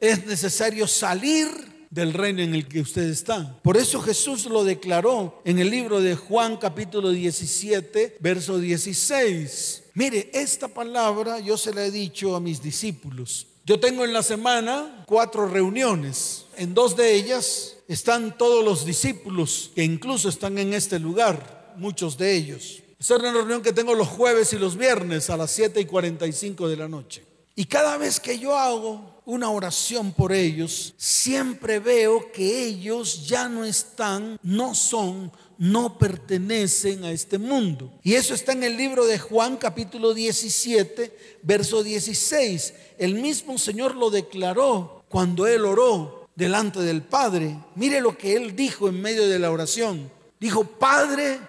[0.00, 1.48] es necesario salir
[1.90, 3.58] del reino en el que usted está.
[3.62, 9.84] Por eso Jesús lo declaró en el libro de Juan capítulo 17, verso 16.
[9.94, 13.46] Mire, esta palabra yo se la he dicho a mis discípulos.
[13.64, 16.46] Yo tengo en la semana cuatro reuniones.
[16.56, 22.16] En dos de ellas están todos los discípulos que incluso están en este lugar, muchos
[22.16, 22.82] de ellos.
[22.98, 25.84] Esa es una reunión que tengo los jueves y los viernes a las 7 y
[25.84, 27.27] 45 de la noche.
[27.58, 33.48] Y cada vez que yo hago una oración por ellos, siempre veo que ellos ya
[33.48, 37.98] no están, no son, no pertenecen a este mundo.
[38.04, 42.74] Y eso está en el libro de Juan capítulo 17, verso 16.
[42.96, 47.58] El mismo Señor lo declaró cuando él oró delante del Padre.
[47.74, 50.12] Mire lo que él dijo en medio de la oración.
[50.38, 51.40] Dijo, Padre,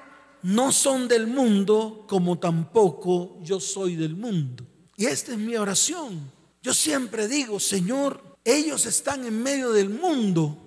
[0.41, 4.65] no son del mundo como tampoco yo soy del mundo.
[4.99, 6.29] Y esta es mi oración.
[6.62, 10.57] Yo siempre digo, Señor, ellos están en medio del mundo,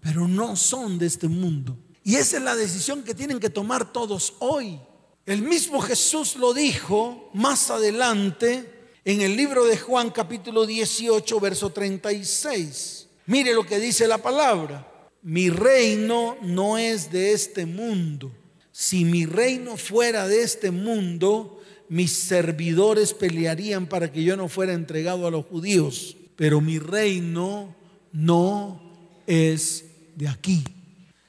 [0.00, 1.76] pero no son de este mundo.
[2.04, 4.78] Y esa es la decisión que tienen que tomar todos hoy.
[5.26, 8.70] El mismo Jesús lo dijo más adelante
[9.04, 13.08] en el libro de Juan capítulo 18, verso 36.
[13.26, 15.10] Mire lo que dice la palabra.
[15.22, 18.30] Mi reino no es de este mundo.
[18.70, 21.61] Si mi reino fuera de este mundo,
[21.92, 26.16] mis servidores pelearían para que yo no fuera entregado a los judíos.
[26.36, 27.76] Pero mi reino
[28.12, 28.80] no
[29.26, 29.84] es
[30.16, 30.64] de aquí.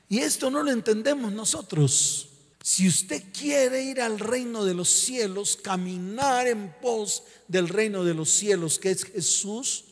[0.07, 2.29] Y esto no lo entendemos nosotros.
[2.61, 8.13] Si usted quiere ir al reino de los cielos, caminar en pos del reino de
[8.13, 9.83] los cielos, que es Jesús,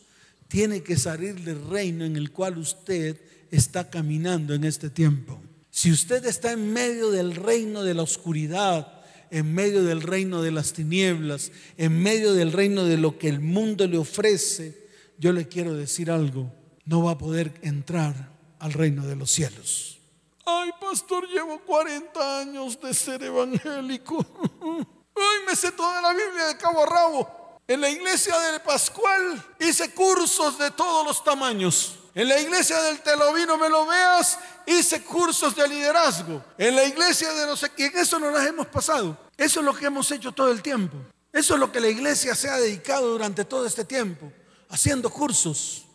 [0.48, 5.38] tiene que salir del reino en el cual usted está caminando en este tiempo.
[5.70, 9.01] Si usted está en medio del reino de la oscuridad,
[9.32, 13.40] en medio del reino de las tinieblas, en medio del reino de lo que el
[13.40, 14.86] mundo le ofrece,
[15.18, 16.52] yo le quiero decir algo,
[16.84, 19.98] no va a poder entrar al reino de los cielos.
[20.44, 24.18] Ay, pastor, llevo 40 años de ser evangélico.
[25.16, 27.58] Ay, me sé toda la Biblia de cabo a rabo.
[27.66, 32.01] En la iglesia del Pascual hice cursos de todos los tamaños.
[32.14, 36.44] En la iglesia del Telovino me lo veas, hice cursos de liderazgo.
[36.58, 39.16] En la iglesia de no sé en eso nos las hemos pasado.
[39.36, 40.96] Eso es lo que hemos hecho todo el tiempo.
[41.32, 44.30] Eso es lo que la iglesia se ha dedicado durante todo este tiempo,
[44.68, 45.86] haciendo cursos,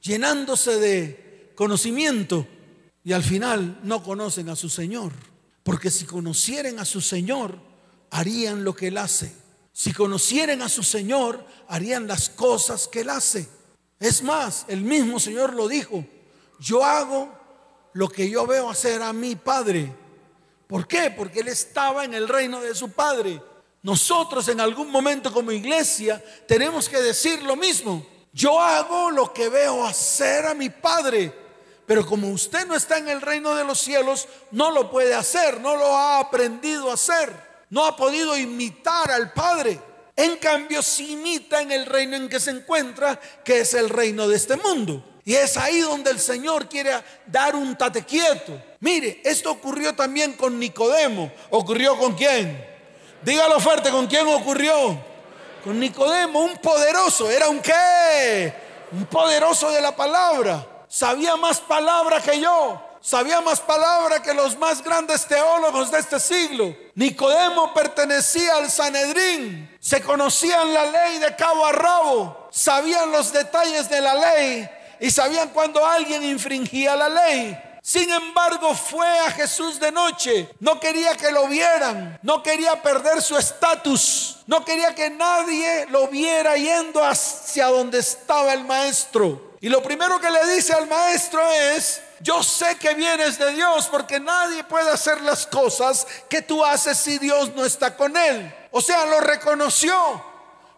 [0.00, 2.46] llenándose de conocimiento
[3.04, 5.12] y al final no conocen a su Señor.
[5.62, 7.58] Porque si conocieran a su Señor,
[8.10, 9.34] harían lo que Él hace.
[9.74, 13.46] Si conocieran a su Señor, harían las cosas que Él hace.
[14.00, 16.02] Es más, el mismo Señor lo dijo,
[16.58, 17.28] yo hago
[17.92, 19.92] lo que yo veo hacer a mi Padre.
[20.66, 21.10] ¿Por qué?
[21.10, 23.42] Porque Él estaba en el reino de su Padre.
[23.82, 28.06] Nosotros en algún momento como iglesia tenemos que decir lo mismo.
[28.32, 31.34] Yo hago lo que veo hacer a mi Padre.
[31.84, 35.60] Pero como usted no está en el reino de los cielos, no lo puede hacer,
[35.60, 37.34] no lo ha aprendido a hacer,
[37.68, 39.80] no ha podido imitar al Padre.
[40.20, 44.28] En cambio, se imita en el reino en que se encuentra, que es el reino
[44.28, 45.02] de este mundo.
[45.24, 46.92] Y es ahí donde el Señor quiere
[47.26, 48.60] dar un tate quieto.
[48.80, 51.32] Mire, esto ocurrió también con Nicodemo.
[51.48, 52.62] ¿Ocurrió con quién?
[53.22, 55.02] Dígalo fuerte, ¿con quién ocurrió?
[55.64, 57.30] Con Nicodemo, un poderoso.
[57.30, 58.52] ¿Era un qué?
[58.92, 60.84] Un poderoso de la palabra.
[60.86, 66.20] Sabía más palabra que yo sabía más palabra que los más grandes teólogos de este
[66.20, 66.76] siglo.
[66.94, 73.88] Nicodemo pertenecía al Sanedrín, se conocían la ley de cabo a rabo, sabían los detalles
[73.88, 74.68] de la ley
[75.00, 77.58] y sabían cuando alguien infringía la ley.
[77.82, 80.48] Sin embargo, fue a Jesús de noche.
[80.60, 82.18] No quería que lo vieran.
[82.22, 84.36] No quería perder su estatus.
[84.46, 89.56] No quería que nadie lo viera yendo hacia donde estaba el maestro.
[89.62, 93.88] Y lo primero que le dice al maestro es, yo sé que vienes de Dios
[93.88, 98.54] porque nadie puede hacer las cosas que tú haces si Dios no está con él.
[98.72, 100.22] O sea, lo reconoció,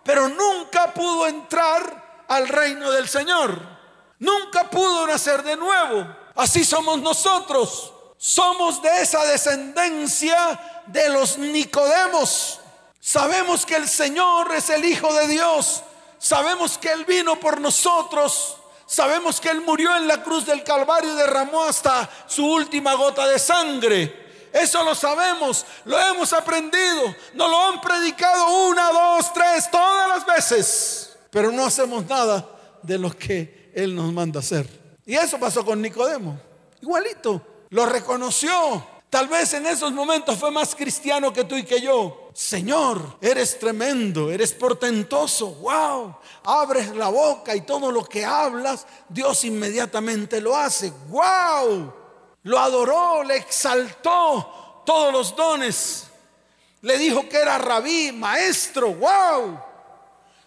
[0.05, 3.61] pero nunca pudo entrar al reino del Señor.
[4.21, 6.07] Nunca pudo nacer de nuevo.
[6.37, 7.93] Así somos nosotros.
[8.17, 12.61] Somos de esa descendencia de los Nicodemos.
[13.01, 15.83] Sabemos que el Señor es el Hijo de Dios.
[16.19, 18.59] Sabemos que Él vino por nosotros
[18.93, 23.27] Sabemos que Él murió en la cruz del Calvario y derramó hasta su última gota
[23.27, 24.51] de sangre.
[24.53, 30.27] Eso lo sabemos, lo hemos aprendido, nos lo han predicado una, dos, tres, todas las
[30.27, 31.17] veces.
[31.31, 32.47] Pero no hacemos nada
[32.83, 34.69] de lo que Él nos manda hacer.
[35.07, 36.39] Y eso pasó con Nicodemo.
[36.83, 37.41] Igualito.
[37.71, 42.31] Lo reconoció, Tal vez en esos momentos fue más cristiano que tú y que yo.
[42.33, 46.17] Señor, eres tremendo, eres portentoso, wow.
[46.43, 51.93] Abres la boca y todo lo que hablas, Dios inmediatamente lo hace, wow.
[52.45, 56.07] Lo adoró, le exaltó todos los dones.
[56.81, 59.63] Le dijo que era rabí, maestro, wow.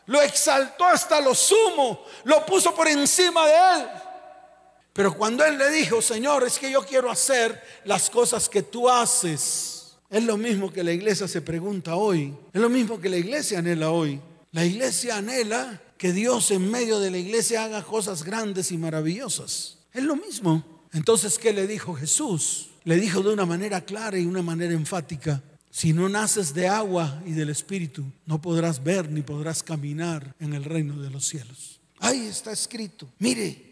[0.08, 3.89] Lo exaltó hasta lo sumo, lo puso por encima de él.
[4.95, 8.89] Pero cuando él le dijo, Señor, es que yo quiero hacer las cosas que tú
[8.89, 13.17] haces, es lo mismo que la iglesia se pregunta hoy, es lo mismo que la
[13.17, 14.21] iglesia anhela hoy.
[14.53, 19.79] La iglesia anhela que Dios en medio de la iglesia haga cosas grandes y maravillosas.
[19.91, 20.63] Es lo mismo.
[20.93, 22.69] Entonces, ¿qué le dijo Jesús?
[22.86, 27.21] Le dijo de una manera clara y una manera enfática, si no naces de agua
[27.25, 31.81] y del Espíritu, no podrás ver ni podrás caminar en el reino de los cielos.
[32.00, 33.10] Ahí está escrito.
[33.19, 33.65] Mire,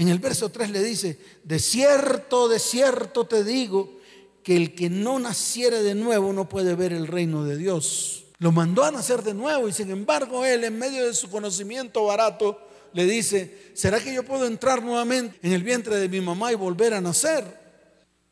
[0.00, 4.00] en el verso 3 le dice, de cierto, de cierto te digo,
[4.42, 8.24] que el que no naciere de nuevo no puede ver el reino de Dios.
[8.38, 12.02] Lo mandó a nacer de nuevo y sin embargo él en medio de su conocimiento
[12.06, 12.58] barato
[12.94, 16.54] le dice, ¿será que yo puedo entrar nuevamente en el vientre de mi mamá y
[16.54, 17.44] volver a nacer?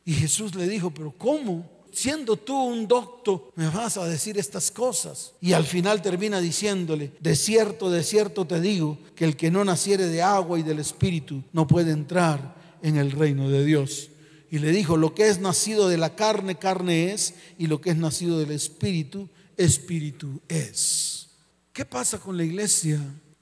[0.07, 1.71] Y Jesús le dijo, pero ¿cómo?
[1.99, 5.33] Siendo tú un doctor, me vas a decir estas cosas.
[5.41, 9.65] Y al final termina diciéndole, de cierto, de cierto te digo, que el que no
[9.65, 14.11] naciere de agua y del Espíritu no puede entrar en el reino de Dios.
[14.49, 17.91] Y le dijo, lo que es nacido de la carne, carne es, y lo que
[17.91, 21.31] es nacido del Espíritu, Espíritu es.
[21.73, 23.01] ¿Qué pasa con la iglesia?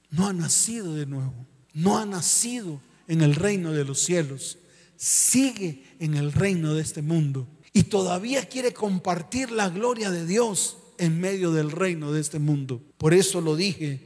[0.09, 1.45] No ha nacido de nuevo,
[1.75, 4.57] no ha nacido en el reino de los cielos,
[4.95, 7.47] sigue en el reino de este mundo
[7.77, 12.81] y todavía quiere compartir la gloria de Dios en medio del reino de este mundo.
[12.97, 14.01] Por eso lo dije,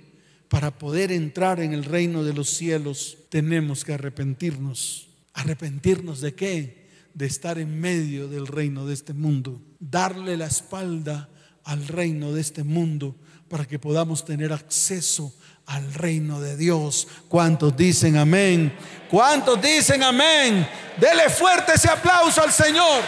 [0.50, 5.08] para poder entrar en el reino de los cielos tenemos que arrepentirnos.
[5.34, 6.90] ¿Arrepentirnos de qué?
[7.14, 9.62] De estar en medio del reino de este mundo.
[9.80, 11.30] Darle la espalda
[11.64, 13.16] al reino de este mundo
[13.48, 15.34] para que podamos tener acceso
[15.66, 17.08] al reino de Dios.
[17.30, 18.76] ¿Cuántos dicen amén?
[19.10, 20.68] ¿Cuántos dicen amén?
[20.98, 23.02] Dele fuerte ese aplauso al Señor.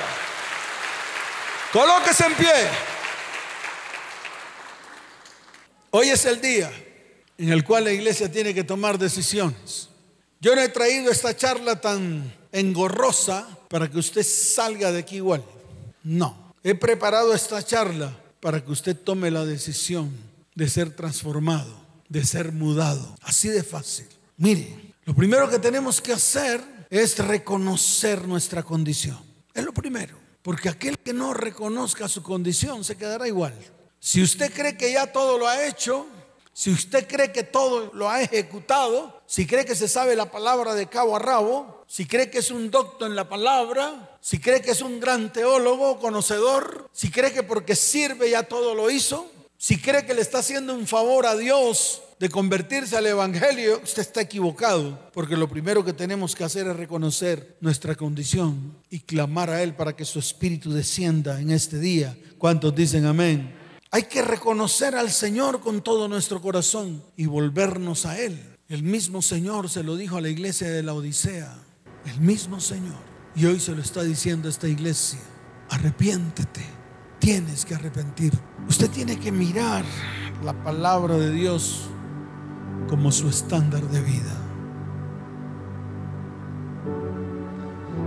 [1.73, 2.53] Colóquese en pie.
[5.89, 6.71] Hoy es el día
[7.35, 9.89] en el cual la iglesia tiene que tomar decisiones.
[10.39, 15.43] Yo no he traído esta charla tan engorrosa para que usted salga de aquí igual.
[16.03, 20.11] No, he preparado esta charla para que usted tome la decisión
[20.53, 21.75] de ser transformado,
[22.07, 23.15] de ser mudado.
[23.23, 24.05] Así de fácil.
[24.37, 29.17] Mire, lo primero que tenemos que hacer es reconocer nuestra condición.
[29.55, 30.22] Es lo primero.
[30.43, 33.53] Porque aquel que no reconozca su condición se quedará igual.
[33.99, 36.05] Si usted cree que ya todo lo ha hecho,
[36.53, 40.75] si usted cree que todo lo ha ejecutado, si cree que se sabe la palabra
[40.75, 44.61] de cabo a rabo, si cree que es un doctor en la palabra, si cree
[44.61, 49.31] que es un gran teólogo, conocedor, si cree que porque sirve ya todo lo hizo,
[49.57, 54.01] si cree que le está haciendo un favor a Dios de convertirse al Evangelio, usted
[54.01, 59.49] está equivocado, porque lo primero que tenemos que hacer es reconocer nuestra condición y clamar
[59.49, 62.17] a Él para que su Espíritu descienda en este día.
[62.37, 63.53] ¿Cuántos dicen amén?
[63.91, 68.57] Hay que reconocer al Señor con todo nuestro corazón y volvernos a Él.
[68.67, 71.53] El mismo Señor se lo dijo a la iglesia de la Odisea,
[72.05, 73.13] el mismo Señor.
[73.35, 75.19] Y hoy se lo está diciendo a esta iglesia,
[75.69, 76.61] arrepiéntete,
[77.19, 78.33] tienes que arrepentir.
[78.67, 79.83] Usted tiene que mirar
[80.43, 81.89] la palabra de Dios
[82.89, 84.35] como su estándar de vida.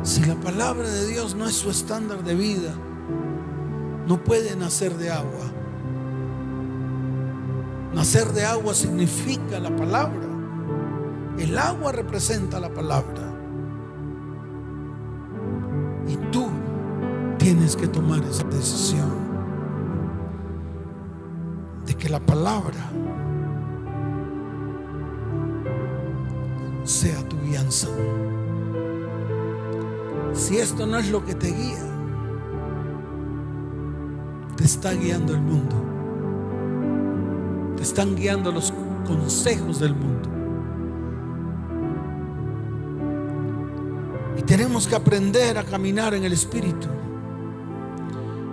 [0.03, 2.75] Si la palabra de Dios no es su estándar de vida,
[4.07, 5.51] no puede nacer de agua.
[7.93, 10.27] Nacer de agua significa la palabra.
[11.39, 13.23] El agua representa la palabra.
[16.07, 16.47] Y tú
[17.39, 19.11] tienes que tomar esa decisión
[21.85, 22.91] de que la palabra
[26.87, 27.89] sea tu guianza.
[30.32, 31.82] Si esto no es lo que te guía,
[34.57, 35.74] te está guiando el mundo.
[37.76, 38.72] Te están guiando los
[39.07, 40.28] consejos del mundo.
[44.39, 46.89] Y tenemos que aprender a caminar en el Espíritu.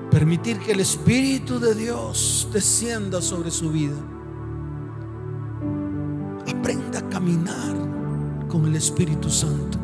[0.09, 3.95] Permitir que el Espíritu de Dios descienda sobre su vida.
[8.83, 9.77] Espíritu Santo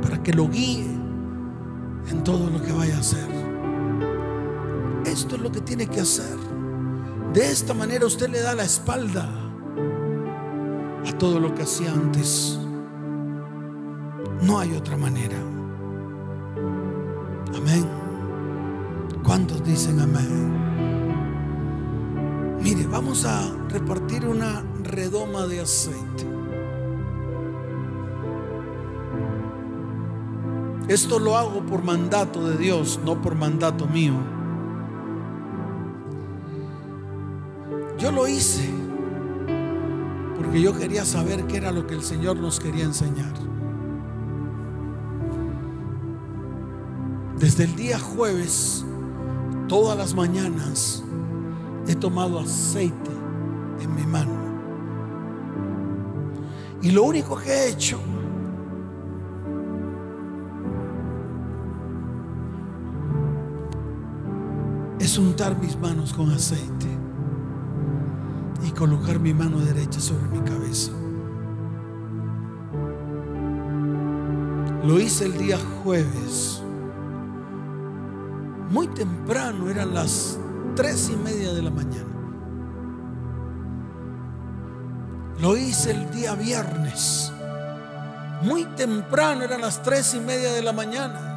[0.00, 0.86] para que lo guíe
[2.08, 3.28] en todo lo que vaya a hacer.
[5.04, 6.38] Esto es lo que tiene que hacer.
[7.34, 9.28] De esta manera usted le da la espalda
[11.06, 12.58] a todo lo que hacía antes.
[14.40, 15.36] No hay otra manera.
[17.54, 17.86] Amén.
[19.22, 20.56] ¿Cuántos dicen amén?
[22.62, 26.39] Mire, vamos a repartir una redoma de aceite.
[30.90, 34.14] Esto lo hago por mandato de Dios, no por mandato mío.
[37.96, 38.68] Yo lo hice
[40.36, 43.32] porque yo quería saber qué era lo que el Señor nos quería enseñar.
[47.38, 48.84] Desde el día jueves,
[49.68, 51.04] todas las mañanas,
[51.86, 53.12] he tomado aceite
[53.80, 54.32] en mi mano.
[56.82, 58.00] Y lo único que he hecho
[65.10, 66.86] es untar mis manos con aceite
[68.64, 70.92] y colocar mi mano derecha sobre mi cabeza.
[74.84, 76.62] Lo hice el día jueves.
[78.70, 80.38] Muy temprano, eran las
[80.76, 82.06] tres y media de la mañana.
[85.40, 87.32] Lo hice el día viernes.
[88.42, 91.29] Muy temprano, eran las tres y media de la mañana.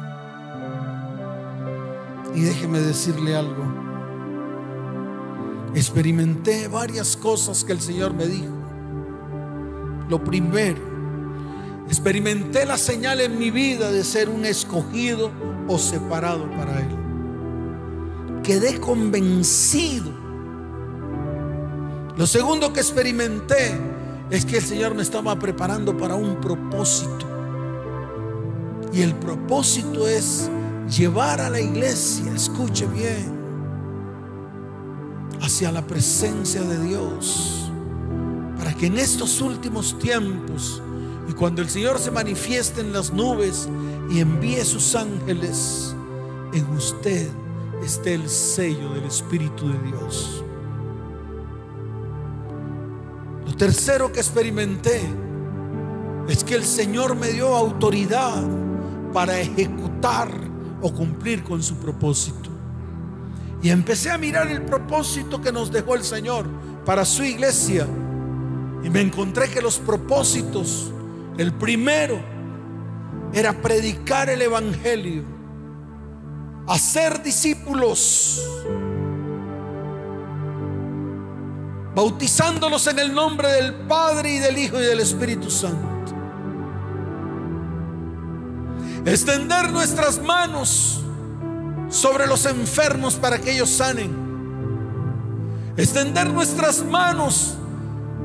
[2.34, 3.64] Y déjeme decirle algo.
[5.74, 8.52] Experimenté varias cosas que el Señor me dijo.
[10.08, 10.80] Lo primero,
[11.88, 15.30] experimenté la señal en mi vida de ser un escogido
[15.66, 16.96] o separado para Él.
[18.42, 20.12] Quedé convencido.
[22.16, 23.78] Lo segundo que experimenté
[24.30, 27.26] es que el Señor me estaba preparando para un propósito.
[28.92, 30.48] Y el propósito es
[30.88, 33.32] llevar a la iglesia, escuche bien,
[35.40, 37.70] hacia la presencia de Dios.
[38.58, 40.82] Para que en estos últimos tiempos
[41.28, 43.68] y cuando el Señor se manifieste en las nubes
[44.10, 45.94] y envíe sus ángeles,
[46.52, 47.28] en usted
[47.82, 50.44] esté el sello del Espíritu de Dios.
[53.46, 55.02] Lo tercero que experimenté
[56.28, 58.42] es que el Señor me dio autoridad
[59.12, 60.43] para ejecutar
[60.82, 62.50] o cumplir con su propósito.
[63.62, 66.46] Y empecé a mirar el propósito que nos dejó el Señor
[66.84, 67.86] para su iglesia.
[68.82, 70.92] Y me encontré que los propósitos,
[71.38, 72.20] el primero,
[73.32, 75.24] era predicar el Evangelio,
[76.66, 78.42] hacer discípulos,
[81.94, 85.93] bautizándolos en el nombre del Padre y del Hijo y del Espíritu Santo.
[89.06, 91.00] Extender nuestras manos
[91.90, 94.24] sobre los enfermos para que ellos sanen.
[95.76, 97.54] Extender nuestras manos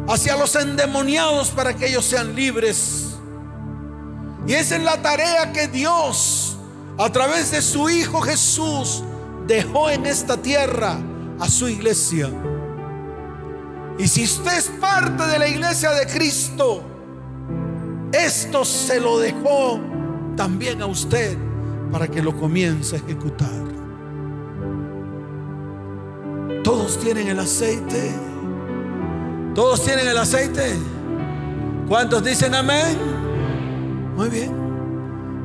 [0.08, 3.08] hacia los endemoniados para que ellos sean libres.
[4.48, 6.58] Y esa es la tarea que Dios,
[6.98, 9.04] a través de su Hijo Jesús,
[9.48, 10.98] dejó en esta tierra
[11.40, 12.30] a su iglesia.
[13.98, 16.84] Y si usted es parte de la iglesia de Cristo,
[18.14, 19.80] esto se lo dejó
[20.40, 21.38] también a usted
[21.92, 23.62] para que lo comience a ejecutar.
[26.64, 28.14] Todos tienen el aceite.
[29.54, 30.78] Todos tienen el aceite.
[31.90, 32.98] ¿Cuántos dicen amén?
[34.16, 34.54] Muy bien.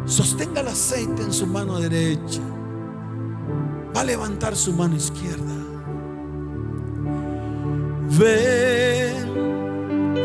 [0.05, 2.43] Sostenga el aceite en su mano derecha.
[3.97, 5.57] Va a levantar su mano izquierda.
[8.17, 9.27] Ven,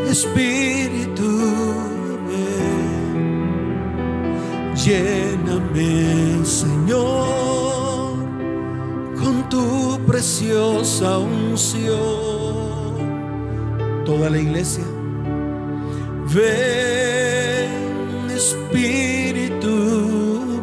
[0.07, 1.88] Espíritu
[4.85, 8.15] Lléname, Señor,
[9.21, 11.97] con tu preciosa unción.
[14.05, 14.85] Toda la iglesia.
[16.33, 17.71] Ven,
[18.31, 19.67] Espíritu,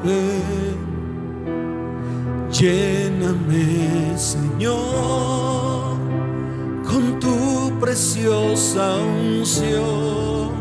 [0.02, 0.76] ven.
[2.50, 5.98] Lléname, Señor,
[6.88, 10.55] con tu preciosa unción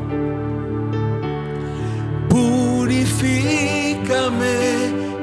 [3.16, 4.58] purifícame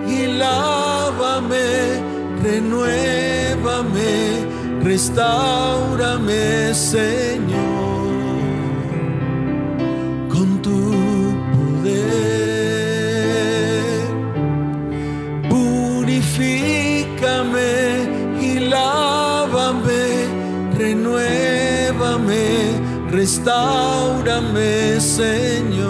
[0.09, 2.01] y lávame,
[2.43, 4.15] renuévame,
[4.83, 8.11] restaurame, Señor,
[10.29, 10.81] con tu
[11.55, 11.93] poder.
[15.51, 16.47] Purifícame
[18.41, 20.05] y lávame,
[20.79, 22.45] renuévame,
[23.11, 25.82] restaurame, Señor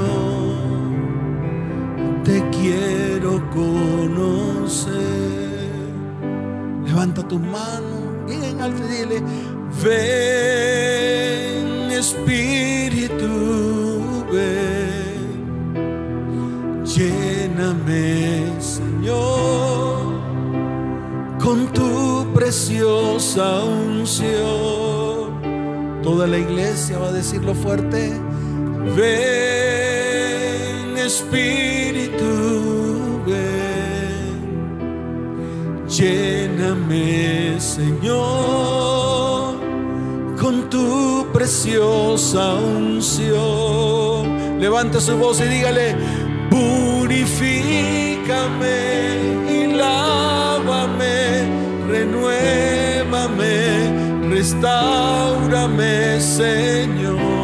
[7.32, 9.22] tu mano bien alto dile,
[9.82, 13.26] ven Espíritu,
[14.30, 15.32] ven.
[16.84, 20.20] Lléname, Señor,
[21.42, 25.40] con tu preciosa unción.
[26.02, 28.12] Toda la iglesia va a decirlo fuerte.
[28.94, 32.81] Ven Espíritu,
[35.92, 39.60] Lléname, Señor,
[40.40, 44.58] con tu preciosa unción.
[44.58, 45.94] Levanta su voz y dígale,
[46.48, 47.18] purifícame
[49.50, 51.46] y lávame,
[51.86, 53.50] renuévame,
[54.30, 57.41] restaurame, Señor.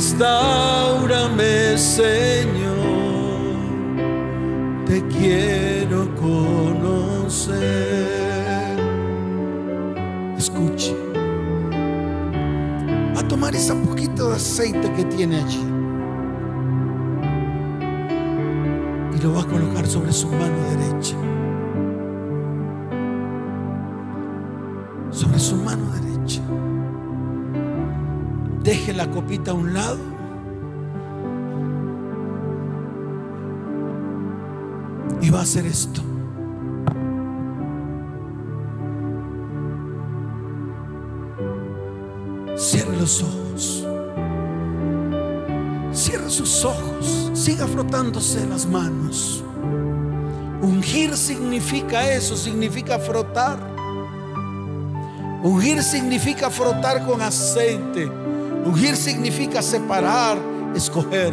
[0.00, 2.78] Restaurame, Señor.
[4.86, 7.58] Te quiero conocer.
[10.38, 10.96] Escuche.
[13.14, 15.66] Va a tomar ese poquito de aceite que tiene allí.
[19.14, 21.16] Y lo va a colocar sobre su mano derecha.
[25.12, 26.09] sobre su mano derecha.
[28.70, 29.98] Deje la copita a un lado.
[35.20, 36.00] Y va a hacer esto.
[42.54, 43.88] Cierre los ojos.
[45.90, 47.32] Cierre sus ojos.
[47.34, 49.42] Siga frotándose las manos.
[50.62, 53.58] Ungir significa eso, significa frotar.
[55.42, 58.19] Ungir significa frotar con aceite.
[58.64, 60.38] Ungir significa separar,
[60.74, 61.32] escoger.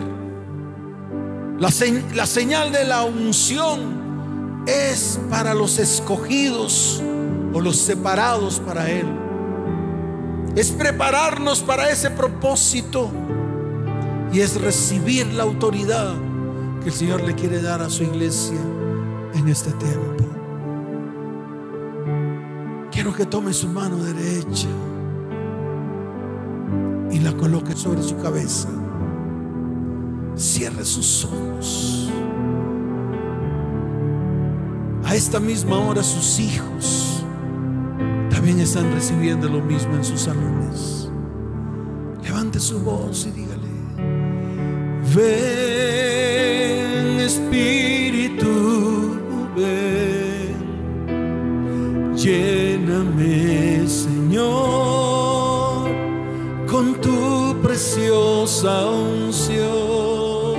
[1.59, 1.69] La,
[2.13, 7.01] la, señal de la unción es para los escogidos
[7.53, 9.07] o los separados para Él.
[10.55, 13.09] Es prepararnos para ese propósito
[14.32, 16.13] y es recibir la autoridad
[16.82, 18.59] que el Señor le quiere dar a su iglesia
[19.34, 20.25] en este tiempo.
[22.91, 24.67] Quiero que tome su mano derecha
[27.18, 28.70] y la coloque sobre su cabeza.
[30.36, 32.11] Cierre sus ojos.
[35.03, 37.24] A esta misma hora sus hijos
[38.30, 41.09] también están recibiendo lo mismo en sus salones.
[42.24, 43.68] Levante su voz y dígale,
[45.15, 46.07] ven
[58.64, 60.58] unción.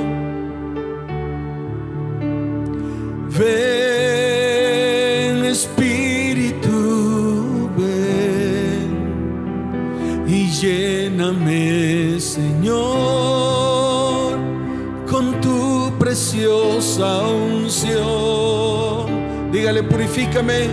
[3.37, 6.79] Ven Espíritu,
[7.77, 8.91] ven
[10.29, 12.79] y lléname, Señor,
[15.11, 19.09] con tu preciosa unción.
[19.51, 20.69] Dígale, purifícame,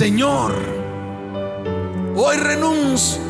[0.00, 0.54] Señor,
[2.16, 3.20] hoy renuncio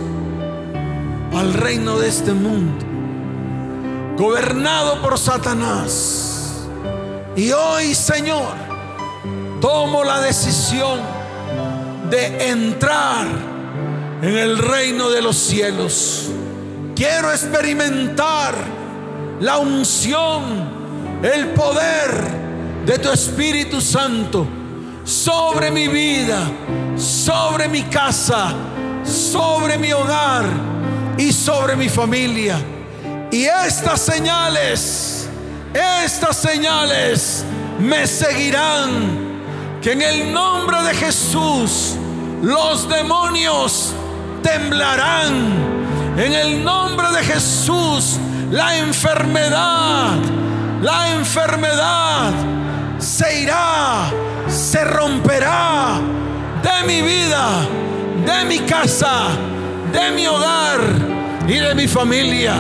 [1.35, 2.85] al reino de este mundo,
[4.17, 6.69] gobernado por Satanás.
[7.35, 8.55] Y hoy, Señor,
[9.61, 11.01] tomo la decisión
[12.09, 13.27] de entrar
[14.23, 16.31] en el reino de los cielos.
[16.95, 18.55] Quiero experimentar
[19.41, 22.13] la unción, el poder
[22.87, 24.60] de tu Espíritu Santo
[25.05, 26.51] sobre mi vida,
[26.97, 28.53] sobre mi casa,
[29.05, 30.45] sobre mi hogar
[31.19, 32.59] y sobre mi familia.
[33.31, 35.29] Y estas señales,
[35.75, 37.45] estas señales
[37.79, 39.41] me seguirán
[39.81, 41.97] que en el nombre de Jesús
[42.43, 43.93] los demonios
[44.43, 45.71] temblarán.
[46.17, 48.19] En el nombre de Jesús
[48.51, 50.19] la enfermedad,
[50.83, 52.33] la enfermedad
[52.99, 54.11] se irá,
[54.51, 56.01] se romperá
[56.63, 57.67] de mi vida,
[58.27, 59.29] de mi casa,
[59.93, 60.81] de mi hogar
[61.47, 62.55] y de mi familia.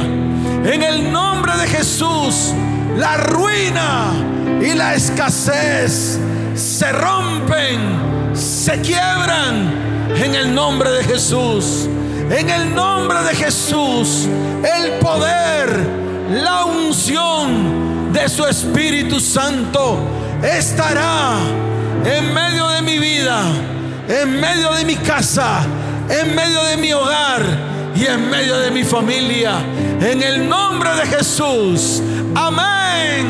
[0.64, 2.52] En el nombre de Jesús,
[2.96, 4.12] la ruina
[4.60, 6.18] y la escasez
[6.54, 11.88] se rompen, se quiebran en el nombre de Jesús.
[12.30, 14.28] En el nombre de Jesús,
[14.62, 15.68] el poder,
[16.30, 19.98] la unción de su Espíritu Santo
[20.42, 21.38] estará
[22.04, 23.42] en medio de mi vida,
[24.08, 25.60] en medio de mi casa,
[26.08, 27.42] en medio de mi hogar
[27.94, 29.58] y en medio de mi familia.
[30.00, 32.02] En el nombre de Jesús.
[32.34, 33.26] Amén.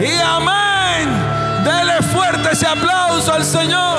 [0.00, 1.08] Y amén.
[1.64, 3.98] Dele fuerte ese aplauso al Señor.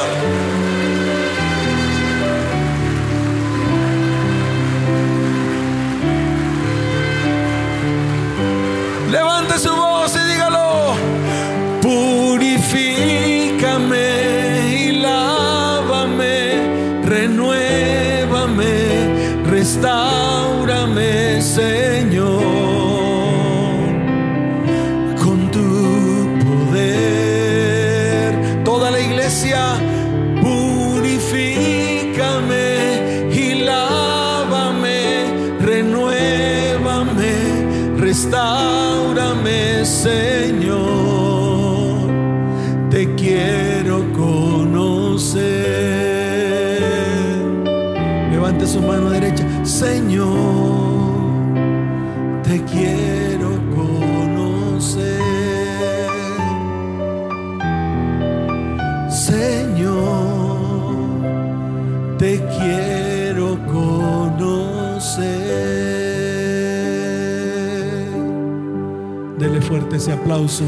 [70.26, 70.64] Aplauso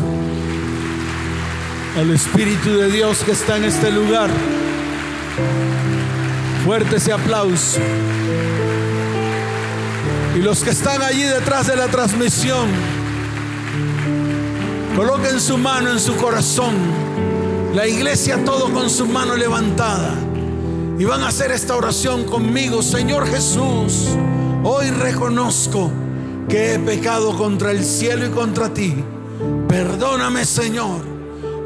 [1.97, 4.29] al Espíritu de Dios que está en este lugar.
[6.63, 7.79] Fuerte ese aplauso.
[10.35, 12.67] Y los que están allí detrás de la transmisión,
[14.95, 16.75] coloquen su mano en su corazón.
[17.73, 20.13] La iglesia todo con su mano levantada.
[20.99, 22.83] Y van a hacer esta oración conmigo.
[22.83, 24.09] Señor Jesús,
[24.63, 25.91] hoy reconozco
[26.47, 29.03] que he pecado contra el cielo y contra ti.
[29.77, 31.01] Perdóname, Señor.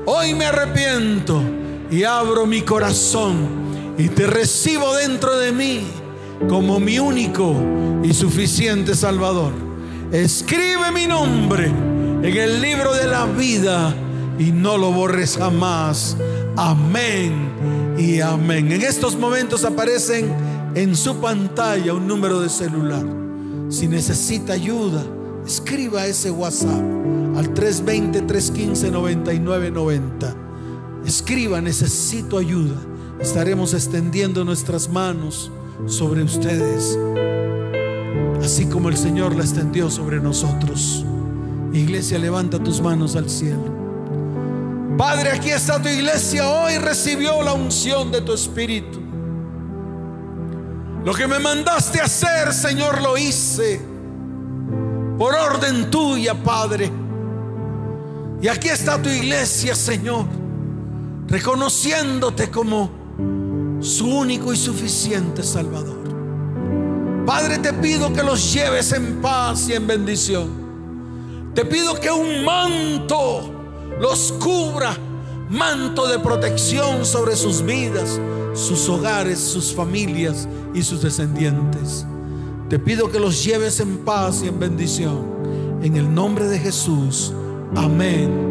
[0.06, 1.42] Hoy me arrepiento
[1.90, 5.84] y abro mi corazón y te recibo dentro de mí
[6.50, 7.56] como mi único
[8.04, 9.54] y suficiente Salvador.
[10.12, 13.96] Escribe mi nombre en el libro de la vida
[14.38, 16.18] y no lo borres jamás.
[16.58, 18.74] Amén y amén.
[18.74, 20.36] En estos momentos aparecen
[20.76, 23.06] en su pantalla un número de celular.
[23.70, 25.02] Si necesita ayuda,
[25.46, 27.02] escriba ese WhatsApp
[27.42, 30.36] al 320-315-9990.
[31.06, 32.78] Escriba, necesito ayuda.
[33.20, 35.52] Estaremos extendiendo nuestras manos
[35.88, 37.00] sobre ustedes,
[38.44, 41.04] así como el Señor la extendió sobre nosotros.
[41.74, 43.82] Iglesia, levanta tus manos al cielo.
[44.96, 46.48] Padre, aquí está tu iglesia.
[46.48, 49.00] Hoy recibió la unción de tu Espíritu.
[51.04, 53.82] Lo que me mandaste hacer, Señor, lo hice
[55.18, 57.01] por orden tuya, Padre.
[58.42, 60.26] Y aquí está tu iglesia, Señor,
[61.28, 62.90] reconociéndote como
[63.82, 66.02] su único y suficiente Salvador.
[67.26, 71.52] Padre, te pido que los lleves en paz y en bendición.
[71.54, 73.52] Te pido que un manto
[74.00, 74.98] los cubra,
[75.50, 78.20] manto de protección sobre sus vidas,
[78.54, 82.08] sus hogares, sus familias y sus descendientes.
[82.70, 85.80] Te pido que los lleves en paz y en bendición.
[85.84, 87.34] En el nombre de Jesús.
[87.76, 88.50] Amén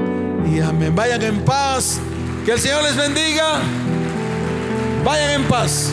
[0.51, 0.95] y amén.
[0.95, 2.01] Vayan en paz.
[2.45, 3.61] Que el Señor les bendiga.
[5.05, 5.93] Vayan en paz.